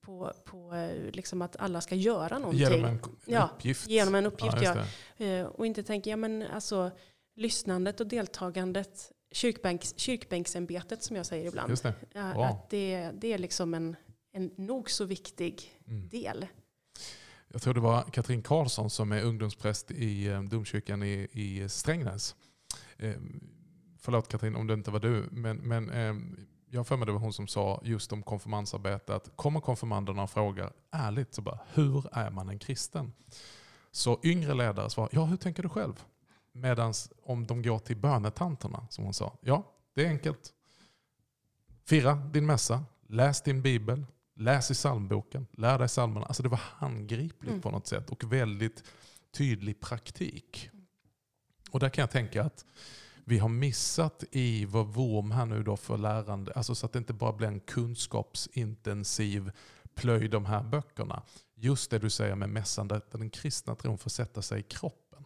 på, 0.00 0.32
på 0.44 0.74
eh, 0.74 1.10
liksom 1.12 1.42
att 1.42 1.56
alla 1.56 1.80
ska 1.80 1.94
göra 1.94 2.38
någonting. 2.38 2.60
Genom 2.60 2.84
en 2.84 3.00
uppgift. 3.00 3.88
Ja, 3.88 3.94
genom 3.94 4.14
en 4.14 4.26
uppgift 4.26 4.56
ja, 4.62 4.84
ja. 5.16 5.48
Och 5.48 5.66
inte 5.66 5.82
tänka, 5.82 6.10
ja 6.10 6.16
men 6.16 6.42
alltså 6.42 6.90
lyssnandet 7.36 8.00
och 8.00 8.06
deltagandet, 8.06 9.12
kyrkbänks, 9.32 9.94
kyrkbänksämbetet 9.96 11.02
som 11.02 11.16
jag 11.16 11.26
säger 11.26 11.48
ibland. 11.48 11.70
Just 11.70 11.82
det. 11.82 11.94
Wow. 12.14 12.42
Att 12.42 12.70
det, 12.70 13.10
det 13.14 13.32
är 13.32 13.38
liksom 13.38 13.74
en, 13.74 13.96
en 14.32 14.50
nog 14.56 14.90
så 14.90 15.04
viktig 15.04 15.80
mm. 15.86 16.08
del. 16.08 16.46
Jag 17.48 17.62
tror 17.62 17.74
det 17.74 17.80
var 17.80 18.02
Katrin 18.02 18.42
Karlsson 18.42 18.90
som 18.90 19.12
är 19.12 19.22
ungdomspräst 19.22 19.90
i 19.90 20.26
eh, 20.26 20.42
domkyrkan 20.42 21.02
i, 21.02 21.28
i 21.32 21.68
Strängnäs. 21.68 22.36
Eh, 22.96 23.14
förlåt 23.98 24.28
Katrin 24.28 24.56
om 24.56 24.66
det 24.66 24.74
inte 24.74 24.90
var 24.90 25.00
du, 25.00 25.28
men, 25.30 25.56
men 25.56 25.90
eh, 25.90 26.14
jag 26.70 26.86
för 26.86 26.96
mig 26.96 27.06
det 27.06 27.12
var 27.12 27.20
hon 27.20 27.32
som 27.32 27.46
sa 27.46 27.80
just 27.84 28.12
om 28.12 28.22
konfirmandsarbete 28.22 29.14
att 29.14 29.36
kommer 29.36 29.60
konfirmanderna 29.60 30.22
och 30.22 30.30
frågar 30.30 30.72
ärligt 30.90 31.34
så 31.34 31.42
bara 31.42 31.58
hur 31.74 32.04
är 32.12 32.30
man 32.30 32.48
en 32.48 32.58
kristen? 32.58 33.12
Så 33.90 34.20
yngre 34.22 34.54
ledare 34.54 34.90
svarar 34.90 35.10
ja 35.12 35.24
hur 35.24 35.36
tänker 35.36 35.62
du 35.62 35.68
själv? 35.68 36.04
Medan 36.52 36.94
om 37.22 37.46
de 37.46 37.62
går 37.62 37.78
till 37.78 37.96
bönetanterna 37.96 38.86
som 38.90 39.04
hon 39.04 39.14
sa, 39.14 39.36
ja 39.40 39.74
det 39.94 40.04
är 40.04 40.08
enkelt. 40.08 40.52
Fira 41.84 42.14
din 42.14 42.46
mässa, 42.46 42.84
läs 43.06 43.42
din 43.42 43.62
bibel, 43.62 44.06
Läs 44.40 44.70
i 44.70 44.74
psalmboken, 44.74 45.46
lär 45.52 45.78
dig 45.78 45.88
psalmerna. 45.88 46.26
Alltså 46.26 46.42
det 46.42 46.48
var 46.48 46.60
handgripligt 46.62 47.50
mm. 47.50 47.60
på 47.60 47.70
något 47.70 47.86
sätt 47.86 48.10
och 48.10 48.32
väldigt 48.32 48.84
tydlig 49.32 49.80
praktik. 49.80 50.70
Och 51.70 51.80
där 51.80 51.88
kan 51.88 52.02
jag 52.02 52.10
tänka 52.10 52.44
att 52.44 52.64
vi 53.24 53.38
har 53.38 53.48
missat 53.48 54.24
i 54.30 54.64
vår 54.64 54.84
vorm 54.84 55.30
här 55.30 55.46
nu 55.46 55.62
då 55.62 55.76
för 55.76 55.98
lärande, 55.98 56.52
alltså 56.52 56.74
så 56.74 56.86
att 56.86 56.92
det 56.92 56.98
inte 56.98 57.12
bara 57.12 57.32
blir 57.32 57.48
en 57.48 57.60
kunskapsintensiv 57.60 59.50
plöj 59.94 60.28
de 60.28 60.44
här 60.44 60.62
böckerna. 60.62 61.22
Just 61.54 61.90
det 61.90 61.98
du 61.98 62.10
säger 62.10 62.34
med 62.34 62.50
mässan, 62.50 62.88
där 62.88 63.02
den 63.10 63.30
kristna 63.30 63.74
tron 63.74 63.98
får 63.98 64.10
sätta 64.10 64.42
sig 64.42 64.60
i 64.60 64.62
kroppen. 64.62 65.24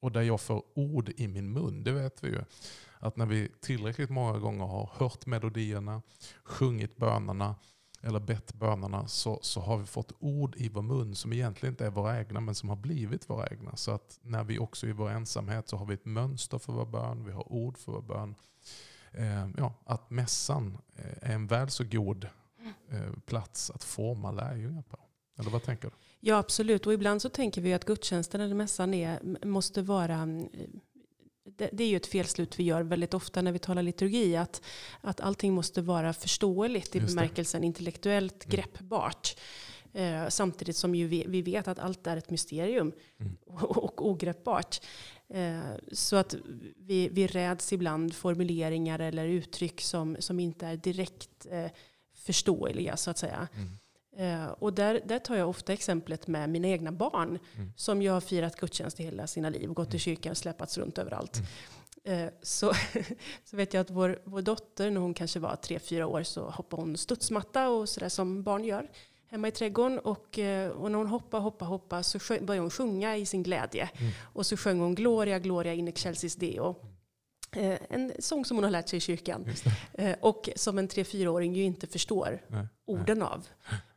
Och 0.00 0.12
där 0.12 0.22
jag 0.22 0.40
får 0.40 0.62
ord 0.74 1.12
i 1.16 1.28
min 1.28 1.52
mun, 1.52 1.84
det 1.84 1.92
vet 1.92 2.24
vi 2.24 2.28
ju. 2.28 2.44
Att 2.98 3.16
när 3.16 3.26
vi 3.26 3.48
tillräckligt 3.60 4.10
många 4.10 4.38
gånger 4.38 4.64
har 4.66 4.90
hört 4.94 5.26
melodierna, 5.26 6.02
sjungit 6.44 6.96
bönerna, 6.96 7.54
eller 8.02 8.20
bett 8.20 8.54
bönerna 8.54 9.08
så, 9.08 9.38
så 9.42 9.60
har 9.60 9.78
vi 9.78 9.86
fått 9.86 10.12
ord 10.18 10.56
i 10.56 10.68
vår 10.68 10.82
mun 10.82 11.14
som 11.14 11.32
egentligen 11.32 11.72
inte 11.72 11.86
är 11.86 11.90
våra 11.90 12.18
egna 12.18 12.40
men 12.40 12.54
som 12.54 12.68
har 12.68 12.76
blivit 12.76 13.30
våra 13.30 13.46
egna. 13.46 13.76
Så 13.76 13.90
att 13.90 14.18
när 14.22 14.44
vi 14.44 14.58
också 14.58 14.86
i 14.86 14.92
vår 14.92 15.10
ensamhet 15.10 15.68
så 15.68 15.76
har 15.76 15.86
vi 15.86 15.94
ett 15.94 16.04
mönster 16.04 16.58
för 16.58 16.72
vår 16.72 16.86
bön, 16.86 17.24
vi 17.24 17.32
har 17.32 17.52
ord 17.52 17.78
för 17.78 17.92
vår 17.92 18.02
bön. 18.02 18.34
Eh, 19.12 19.48
ja, 19.56 19.74
att 19.84 20.10
mässan 20.10 20.78
eh, 20.96 21.30
är 21.30 21.34
en 21.34 21.46
väl 21.46 21.70
så 21.70 21.84
god 21.84 22.28
eh, 22.90 23.12
plats 23.26 23.70
att 23.70 23.84
forma 23.84 24.30
lärjungar 24.30 24.82
på. 24.82 24.98
Eller 25.38 25.50
vad 25.50 25.62
tänker 25.62 25.88
du? 25.88 25.94
Ja 26.20 26.36
absolut 26.36 26.86
och 26.86 26.92
ibland 26.92 27.22
så 27.22 27.28
tänker 27.28 27.60
vi 27.60 27.74
att 27.74 27.84
gudstjänsten 27.84 28.40
eller 28.40 28.54
mässan 28.54 28.94
är, 28.94 29.46
måste 29.46 29.82
vara 29.82 30.14
mm, 30.14 30.48
det, 31.56 31.70
det, 31.72 31.84
är 31.84 31.88
ju 31.88 31.96
ett 31.96 32.06
felslut 32.06 32.58
vi 32.58 32.62
gör 32.64 32.82
väldigt 32.82 33.14
ofta 33.14 33.42
när 33.42 33.52
vi 33.52 33.58
talar 33.58 33.82
liturgi. 33.82 34.36
Att, 34.36 34.62
att 35.00 35.20
allting 35.20 35.52
måste 35.52 35.82
vara 35.82 36.12
förståeligt 36.12 36.96
i 36.96 37.00
bemärkelsen 37.00 37.64
intellektuellt 37.64 38.44
mm. 38.44 38.56
greppbart. 38.56 39.36
Eh, 39.92 40.28
samtidigt 40.28 40.76
som 40.76 40.94
ju 40.94 41.06
vi, 41.06 41.24
vi, 41.28 41.42
vet 41.42 41.68
att 41.68 41.78
allt 41.78 42.06
är 42.06 42.16
ett 42.16 42.30
mysterium 42.30 42.92
mm. 43.20 43.36
och, 43.46 43.84
och 43.84 44.06
ogreppbart. 44.06 44.80
Eh, 45.28 45.60
så 45.92 46.16
att 46.16 46.34
vi, 46.76 47.08
vi 47.08 47.26
räds 47.26 47.72
ibland 47.72 48.14
formuleringar 48.14 48.98
eller 48.98 49.26
uttryck 49.26 49.80
som, 49.80 50.16
som 50.18 50.40
inte 50.40 50.66
är 50.66 50.76
direkt 50.76 51.46
eh, 51.50 51.70
förståeliga 52.14 52.96
så 52.96 53.10
att 53.10 53.18
säga. 53.18 53.48
Mm. 53.54 53.68
Eh, 54.16 54.46
och 54.46 54.72
där, 54.72 55.00
där 55.04 55.18
tar 55.18 55.36
jag 55.36 55.48
ofta 55.48 55.72
exemplet 55.72 56.26
med 56.26 56.50
mina 56.50 56.68
egna 56.68 56.92
barn. 56.92 57.38
Mm. 57.56 57.72
Som 57.76 58.02
ju 58.02 58.10
har 58.10 58.20
firat 58.20 58.56
gudstjänst 58.56 59.00
i 59.00 59.02
hela 59.02 59.26
sina 59.26 59.48
liv. 59.50 59.68
Gått 59.68 59.90
till 59.90 59.96
mm. 59.96 60.00
kyrkan 60.00 60.30
och 60.30 60.36
släpats 60.36 60.78
runt 60.78 60.98
överallt. 60.98 61.36
Mm. 61.36 62.26
Eh, 62.26 62.32
så, 62.42 62.72
så 63.44 63.56
vet 63.56 63.74
jag 63.74 63.80
att 63.80 63.90
vår, 63.90 64.18
vår 64.24 64.42
dotter, 64.42 64.90
när 64.90 65.00
hon 65.00 65.14
kanske 65.14 65.38
var 65.38 65.56
tre 65.56 65.78
fyra 65.78 66.06
år, 66.06 66.22
så 66.22 66.50
hoppade 66.50 66.82
hon 66.82 66.96
studsmatta 66.96 67.68
och 67.68 67.88
sådär 67.88 68.08
som 68.08 68.42
barn 68.42 68.64
gör 68.64 68.88
hemma 69.30 69.48
i 69.48 69.50
trädgården. 69.50 69.98
Och, 69.98 70.38
eh, 70.38 70.70
och 70.70 70.90
när 70.90 70.98
hon 70.98 71.06
hoppade, 71.06 71.42
hoppade, 71.42 71.68
hoppade 71.68 72.04
så 72.04 72.18
började 72.28 72.58
hon 72.58 72.70
sjunga 72.70 73.16
i 73.16 73.26
sin 73.26 73.42
glädje. 73.42 73.90
Mm. 73.98 74.12
Och 74.32 74.46
så 74.46 74.56
sjöng 74.56 74.80
hon 74.80 74.94
Gloria, 74.94 75.38
Gloria 75.38 75.74
in 75.74 75.88
excelsis 75.88 76.36
Deo. 76.36 76.76
Eh, 77.56 77.78
en 77.88 78.12
sång 78.18 78.44
som 78.44 78.56
hon 78.56 78.64
har 78.64 78.70
lärt 78.70 78.88
sig 78.88 78.96
i 78.96 79.00
kyrkan. 79.00 79.46
Eh, 79.94 80.16
och 80.20 80.48
som 80.56 80.78
en 80.78 80.88
3-4-åring 80.88 81.54
ju 81.54 81.62
inte 81.62 81.86
förstår 81.86 82.42
Nej. 82.48 82.66
orden 82.86 83.22
av. 83.22 83.46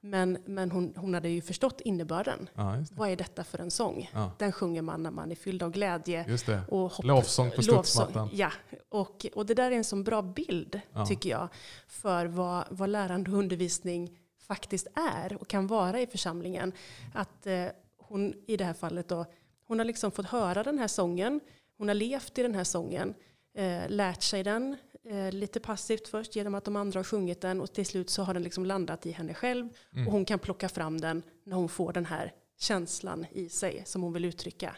Men, 0.02 0.38
men 0.46 0.72
hon, 0.72 0.94
hon 0.96 1.14
hade 1.14 1.30
ju 1.30 1.42
förstått 1.42 1.82
innebörden. 1.82 2.50
Ja. 2.56 2.76
Vad 2.92 3.10
är 3.10 3.16
detta 3.16 3.44
för 3.44 3.60
en 3.60 3.72
sång? 3.72 4.10
Ja, 4.14 4.32
Den 4.40 4.52
sjunger 4.52 4.82
man 4.82 5.04
när 5.04 5.12
man 5.12 5.32
är 5.32 5.36
fylld 5.36 5.64
av 5.64 5.72
glädje. 5.72 6.26
just 6.28 6.46
det. 6.46 6.62
Och 6.70 6.92
hopp, 6.92 7.06
Lovsång 7.06 7.52
på 7.52 7.62
studsmattan. 7.64 8.30
Ja, 8.34 8.52
och, 8.90 9.26
och 9.36 9.46
det 9.46 9.54
där 9.54 9.72
är 9.72 9.76
en 9.76 9.84
sån 9.84 10.04
bra 10.04 10.22
bild, 10.22 10.82
Ja. 10.94 11.06
tycker 11.06 11.30
jag, 11.30 11.48
för 11.88 12.26
vad, 12.26 12.64
vad 12.70 12.90
lärande 12.90 13.32
och 13.32 13.38
undervisning 13.38 14.18
faktiskt 14.48 14.88
är 15.22 15.38
och 15.42 15.48
kan 15.48 15.68
vara 15.68 16.02
i 16.02 16.08
församlingen. 16.08 16.72
Att 17.14 17.48
eh, 17.48 17.66
hon 17.98 18.34
i 18.48 18.58
det 18.58 18.66
här 18.66 18.74
fallet 18.74 19.08
då, 19.10 19.26
hon 19.68 19.80
har 19.80 19.86
liksom 19.86 20.12
fått 20.12 20.26
höra 20.26 20.64
den 20.64 20.80
här 20.80 20.88
sången, 20.88 21.40
hon 21.78 21.88
har 21.88 21.96
levt 21.96 22.38
i 22.38 22.42
den 22.42 22.56
här 22.56 22.64
sången, 22.64 23.14
eh, 23.56 23.90
lärt 23.90 24.22
sig 24.22 24.44
den 24.44 24.78
eh, 25.10 25.32
lite 25.32 25.60
passivt 25.60 26.08
först 26.08 26.36
genom 26.36 26.56
att 26.56 26.66
de 26.66 26.76
andra 26.76 27.00
har 27.00 27.04
sjungit 27.04 27.42
den 27.42 27.62
och 27.62 27.74
till 27.74 27.86
slut 27.86 28.10
så 28.10 28.24
har 28.24 28.34
den 28.34 28.44
liksom 28.44 28.66
landat 28.66 29.06
i 29.06 29.12
henne 29.12 29.34
själv 29.34 29.70
Mm. 29.94 30.08
och 30.08 30.14
hon 30.14 30.26
kan 30.26 30.40
plocka 30.40 30.70
fram 30.70 31.02
den 31.02 31.24
när 31.44 31.56
hon 31.56 31.70
får 31.70 31.94
den 31.94 32.06
här 32.06 32.34
känslan 32.60 33.26
i 33.32 33.50
sig 33.50 33.84
som 33.86 34.02
hon 34.02 34.14
vill 34.14 34.26
uttrycka. 34.26 34.76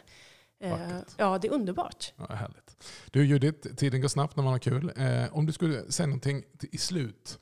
Eh, 0.60 0.98
ja, 1.16 1.38
det 1.38 1.48
är 1.48 1.52
underbart. 1.52 2.12
Ja, 2.16 2.34
härligt. 2.34 2.84
Du 3.10 3.26
Judith, 3.26 3.74
tiden 3.74 4.00
går 4.00 4.08
snabbt 4.08 4.36
när 4.36 4.44
man 4.44 4.52
har 4.52 4.58
kul. 4.58 4.92
Eh, 4.96 5.36
om 5.36 5.46
du 5.46 5.52
skulle 5.52 5.92
säga 5.92 6.06
någonting 6.06 6.44
till- 6.58 6.68
i 6.72 6.78
slut. 6.78 7.38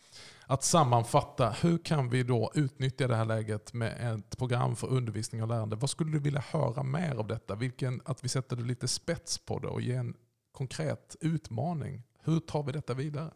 Att 0.46 0.64
sammanfatta, 0.64 1.50
hur 1.62 1.78
kan 1.78 2.10
vi 2.10 2.22
då 2.22 2.52
utnyttja 2.54 3.08
det 3.08 3.16
här 3.16 3.24
läget 3.24 3.72
med 3.72 4.14
ett 4.14 4.38
program 4.38 4.76
för 4.76 4.86
undervisning 4.88 5.42
och 5.42 5.48
lärande? 5.48 5.76
Vad 5.76 5.90
skulle 5.90 6.12
du 6.12 6.18
vilja 6.18 6.40
höra 6.50 6.82
mer 6.82 7.14
av 7.14 7.26
detta? 7.26 7.54
Vilken, 7.54 8.00
att 8.04 8.24
vi 8.24 8.28
sätter 8.28 8.56
lite 8.56 8.88
spets 8.88 9.38
på 9.38 9.58
det 9.58 9.68
och 9.68 9.80
ger 9.82 9.98
en 9.98 10.14
konkret 10.54 11.16
utmaning. 11.20 12.02
Hur 12.24 12.40
tar 12.40 12.62
vi 12.62 12.72
detta 12.72 12.94
vidare? 12.94 13.30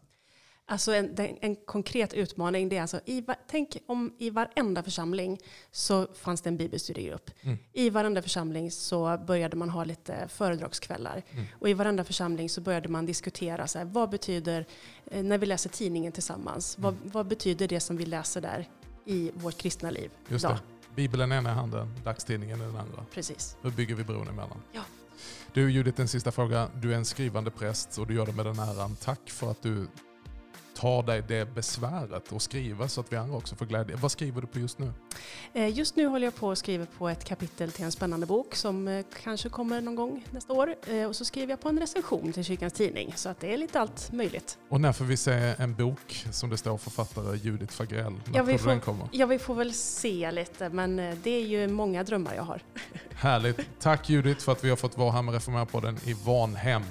Alltså 0.65 0.93
en, 0.93 1.15
en 1.41 1.55
konkret 1.55 2.13
utmaning 2.13 2.69
det 2.69 2.77
är 2.77 2.81
alltså, 2.81 2.99
i, 3.05 3.25
tänk 3.47 3.77
om 3.87 4.13
i 4.17 4.29
varenda 4.29 4.83
församling 4.83 5.39
så 5.71 6.07
fanns 6.13 6.41
det 6.41 6.49
en 6.49 6.57
bibelstudiegrupp. 6.57 7.31
Mm. 7.41 7.57
I 7.73 7.89
varenda 7.89 8.21
församling 8.21 8.71
så 8.71 9.17
började 9.27 9.55
man 9.57 9.69
ha 9.69 9.83
lite 9.83 10.27
föredragskvällar. 10.27 11.23
Mm. 11.31 11.45
Och 11.59 11.69
i 11.69 11.73
varenda 11.73 12.03
församling 12.03 12.49
så 12.49 12.61
började 12.61 12.89
man 12.89 13.05
diskutera 13.05 13.67
så 13.67 13.77
här, 13.77 13.85
vad 13.85 14.09
betyder, 14.09 14.65
eh, 15.11 15.23
när 15.23 15.37
vi 15.37 15.45
läser 15.45 15.69
tidningen 15.69 16.11
tillsammans, 16.11 16.77
vad, 16.79 16.93
Mm. 16.93 17.09
vad 17.13 17.27
betyder 17.27 17.67
det 17.67 17.79
som 17.79 17.97
vi 17.97 18.05
läser 18.05 18.41
där 18.41 18.67
i 19.05 19.31
vårt 19.35 19.57
kristna 19.57 19.89
liv 19.89 20.11
Just 20.27 20.45
idag? 20.45 20.57
det. 20.57 20.95
Bibeln 20.95 21.31
i 21.31 21.35
ena 21.35 21.53
handen, 21.53 21.93
dagstidningen 22.03 22.59
i 22.61 22.63
den 22.63 22.75
andra. 22.77 23.05
Precis. 23.13 23.57
Hur 23.61 23.71
bygger 23.71 23.95
vi 23.95 24.03
bron 24.03 24.27
emellan? 24.27 24.57
Ja. 24.71 24.81
Du 25.53 25.71
Judith, 25.71 26.01
en 26.01 26.07
sista 26.07 26.31
fråga. 26.31 26.69
Du 26.75 26.93
är 26.93 26.97
en 26.97 27.05
skrivande 27.05 27.51
präst 27.51 27.97
och 27.97 28.07
du 28.07 28.13
gör 28.13 28.25
det 28.25 28.33
med 28.33 28.45
den 28.45 28.59
äran. 28.59 28.95
Tack 28.95 29.29
för 29.29 29.51
att 29.51 29.61
du 29.61 29.87
tar 30.79 31.03
dig 31.03 31.23
det 31.27 31.45
besväret 31.55 32.31
och 32.31 32.41
skriver 32.41 32.87
så 32.87 33.01
att 33.01 33.11
vi 33.11 33.15
andra 33.17 33.37
också 33.37 33.55
får 33.55 33.65
glädje. 33.65 33.95
Vad 33.95 34.11
skriver 34.11 34.41
du 34.41 34.47
på 34.47 34.59
just 34.59 34.79
nu? 34.79 34.91
Eh, 35.53 35.77
Just 35.77 35.95
nu 35.95 36.05
håller 36.07 36.27
jag 36.27 36.35
på 36.35 36.51
att 36.51 36.57
skriva 36.57 36.85
på 36.97 37.09
ett 37.09 37.23
kapitel 37.25 37.71
till 37.71 37.85
en 37.85 37.91
spännande 37.91 38.25
bok 38.25 38.55
som 38.55 38.87
eh, 38.87 39.05
kanske 39.23 39.49
kommer 39.49 39.81
någon 39.81 39.95
gång 39.95 40.25
nästa 40.31 40.53
år. 40.53 40.75
Eh, 40.87 41.03
Och 41.05 41.15
så 41.15 41.25
skriver 41.25 41.49
jag 41.49 41.61
på 41.61 41.69
en 41.69 41.79
recension 41.79 42.33
till 42.33 42.43
Kyrkans 42.43 42.73
Tidning. 42.73 43.13
Så 43.15 43.29
att 43.29 43.39
det 43.39 43.53
är 43.53 43.57
lite 43.57 43.79
allt 43.79 44.11
möjligt. 44.11 44.57
Och 44.69 44.81
när 44.81 44.93
får 44.93 45.05
vi 45.05 45.17
se 45.17 45.53
en 45.57 45.75
bok 45.75 46.25
som 46.31 46.49
det 46.49 46.57
står 46.57 46.77
författare 46.77 47.37
Judith 47.37 47.73
Fagrell? 47.73 48.13
När 48.25 48.35
Ja, 48.37 48.43
vi 48.43 48.51
du 48.51 48.57
den 48.57 48.79
får- 48.79 48.85
kommer? 48.85 49.07
Ja, 49.11 49.25
vi 49.25 49.39
får 49.39 49.55
väl 49.55 49.73
se 49.73 50.31
lite, 50.31 50.69
men 50.69 50.95
det 51.23 51.29
är 51.31 51.45
ju 51.45 51.67
många 51.67 52.03
drömmar 52.03 52.33
jag 52.35 52.43
har. 52.43 52.61
Härligt. 53.13 53.59
Tack 53.79 54.09
Judith 54.09 54.41
för 54.41 54.51
att 54.51 54.63
vi 54.63 54.69
har 54.69 54.77
fått 54.77 54.97
vara 54.97 55.11
här 55.11 55.21
med 55.21 55.33
Reformerpodden 55.33 55.97
i 56.05 56.13
Vanhem 56.13 56.83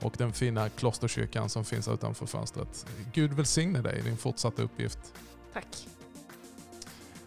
och 0.00 0.14
den 0.18 0.32
fina 0.32 0.68
klosterkyrkan 0.68 1.48
som 1.48 1.64
finns 1.64 1.88
utanför 1.88 2.26
fönstret. 2.26 2.86
Gud 3.12 3.32
välsigne 3.32 3.82
dig 3.82 3.98
i 3.98 4.02
din 4.02 4.16
fortsatta 4.16 4.62
uppgift. 4.62 4.98
Tack. 5.52 5.88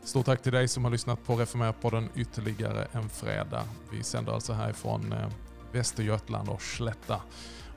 Stort 0.03 0.25
tack 0.25 0.41
till 0.41 0.51
dig 0.51 0.67
som 0.67 0.83
har 0.83 0.91
lyssnat 0.91 1.25
på 1.25 1.35
Reformerpodden 1.35 2.09
ytterligare 2.15 2.87
en 2.91 3.09
fredag. 3.09 3.63
Vi 3.91 4.03
sänder 4.03 4.33
alltså 4.33 4.53
härifrån 4.53 5.13
eh, 5.13 5.29
Västergötland 5.71 6.49
och 6.49 6.61
Slätta. 6.61 7.21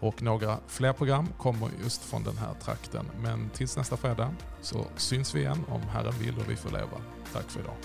Och 0.01 0.23
några 0.23 0.59
fler 0.67 0.93
program 0.93 1.29
kommer 1.39 1.71
just 1.83 2.03
från 2.03 2.25
den 2.25 2.37
här 2.37 2.55
trakten. 2.55 3.07
Men 3.23 3.51
tills 3.51 3.77
nästa 3.77 3.97
fredag 3.97 4.35
så 4.61 4.87
syns 4.97 5.35
vi 5.35 5.41
igen 5.41 5.65
om 5.69 5.81
Herren 5.81 6.15
vill 6.19 6.39
och 6.39 6.51
vi 6.51 6.57
får 6.57 6.71
leva. 6.71 7.01
Tack 7.33 7.51
för 7.51 7.61
idag. 7.61 7.77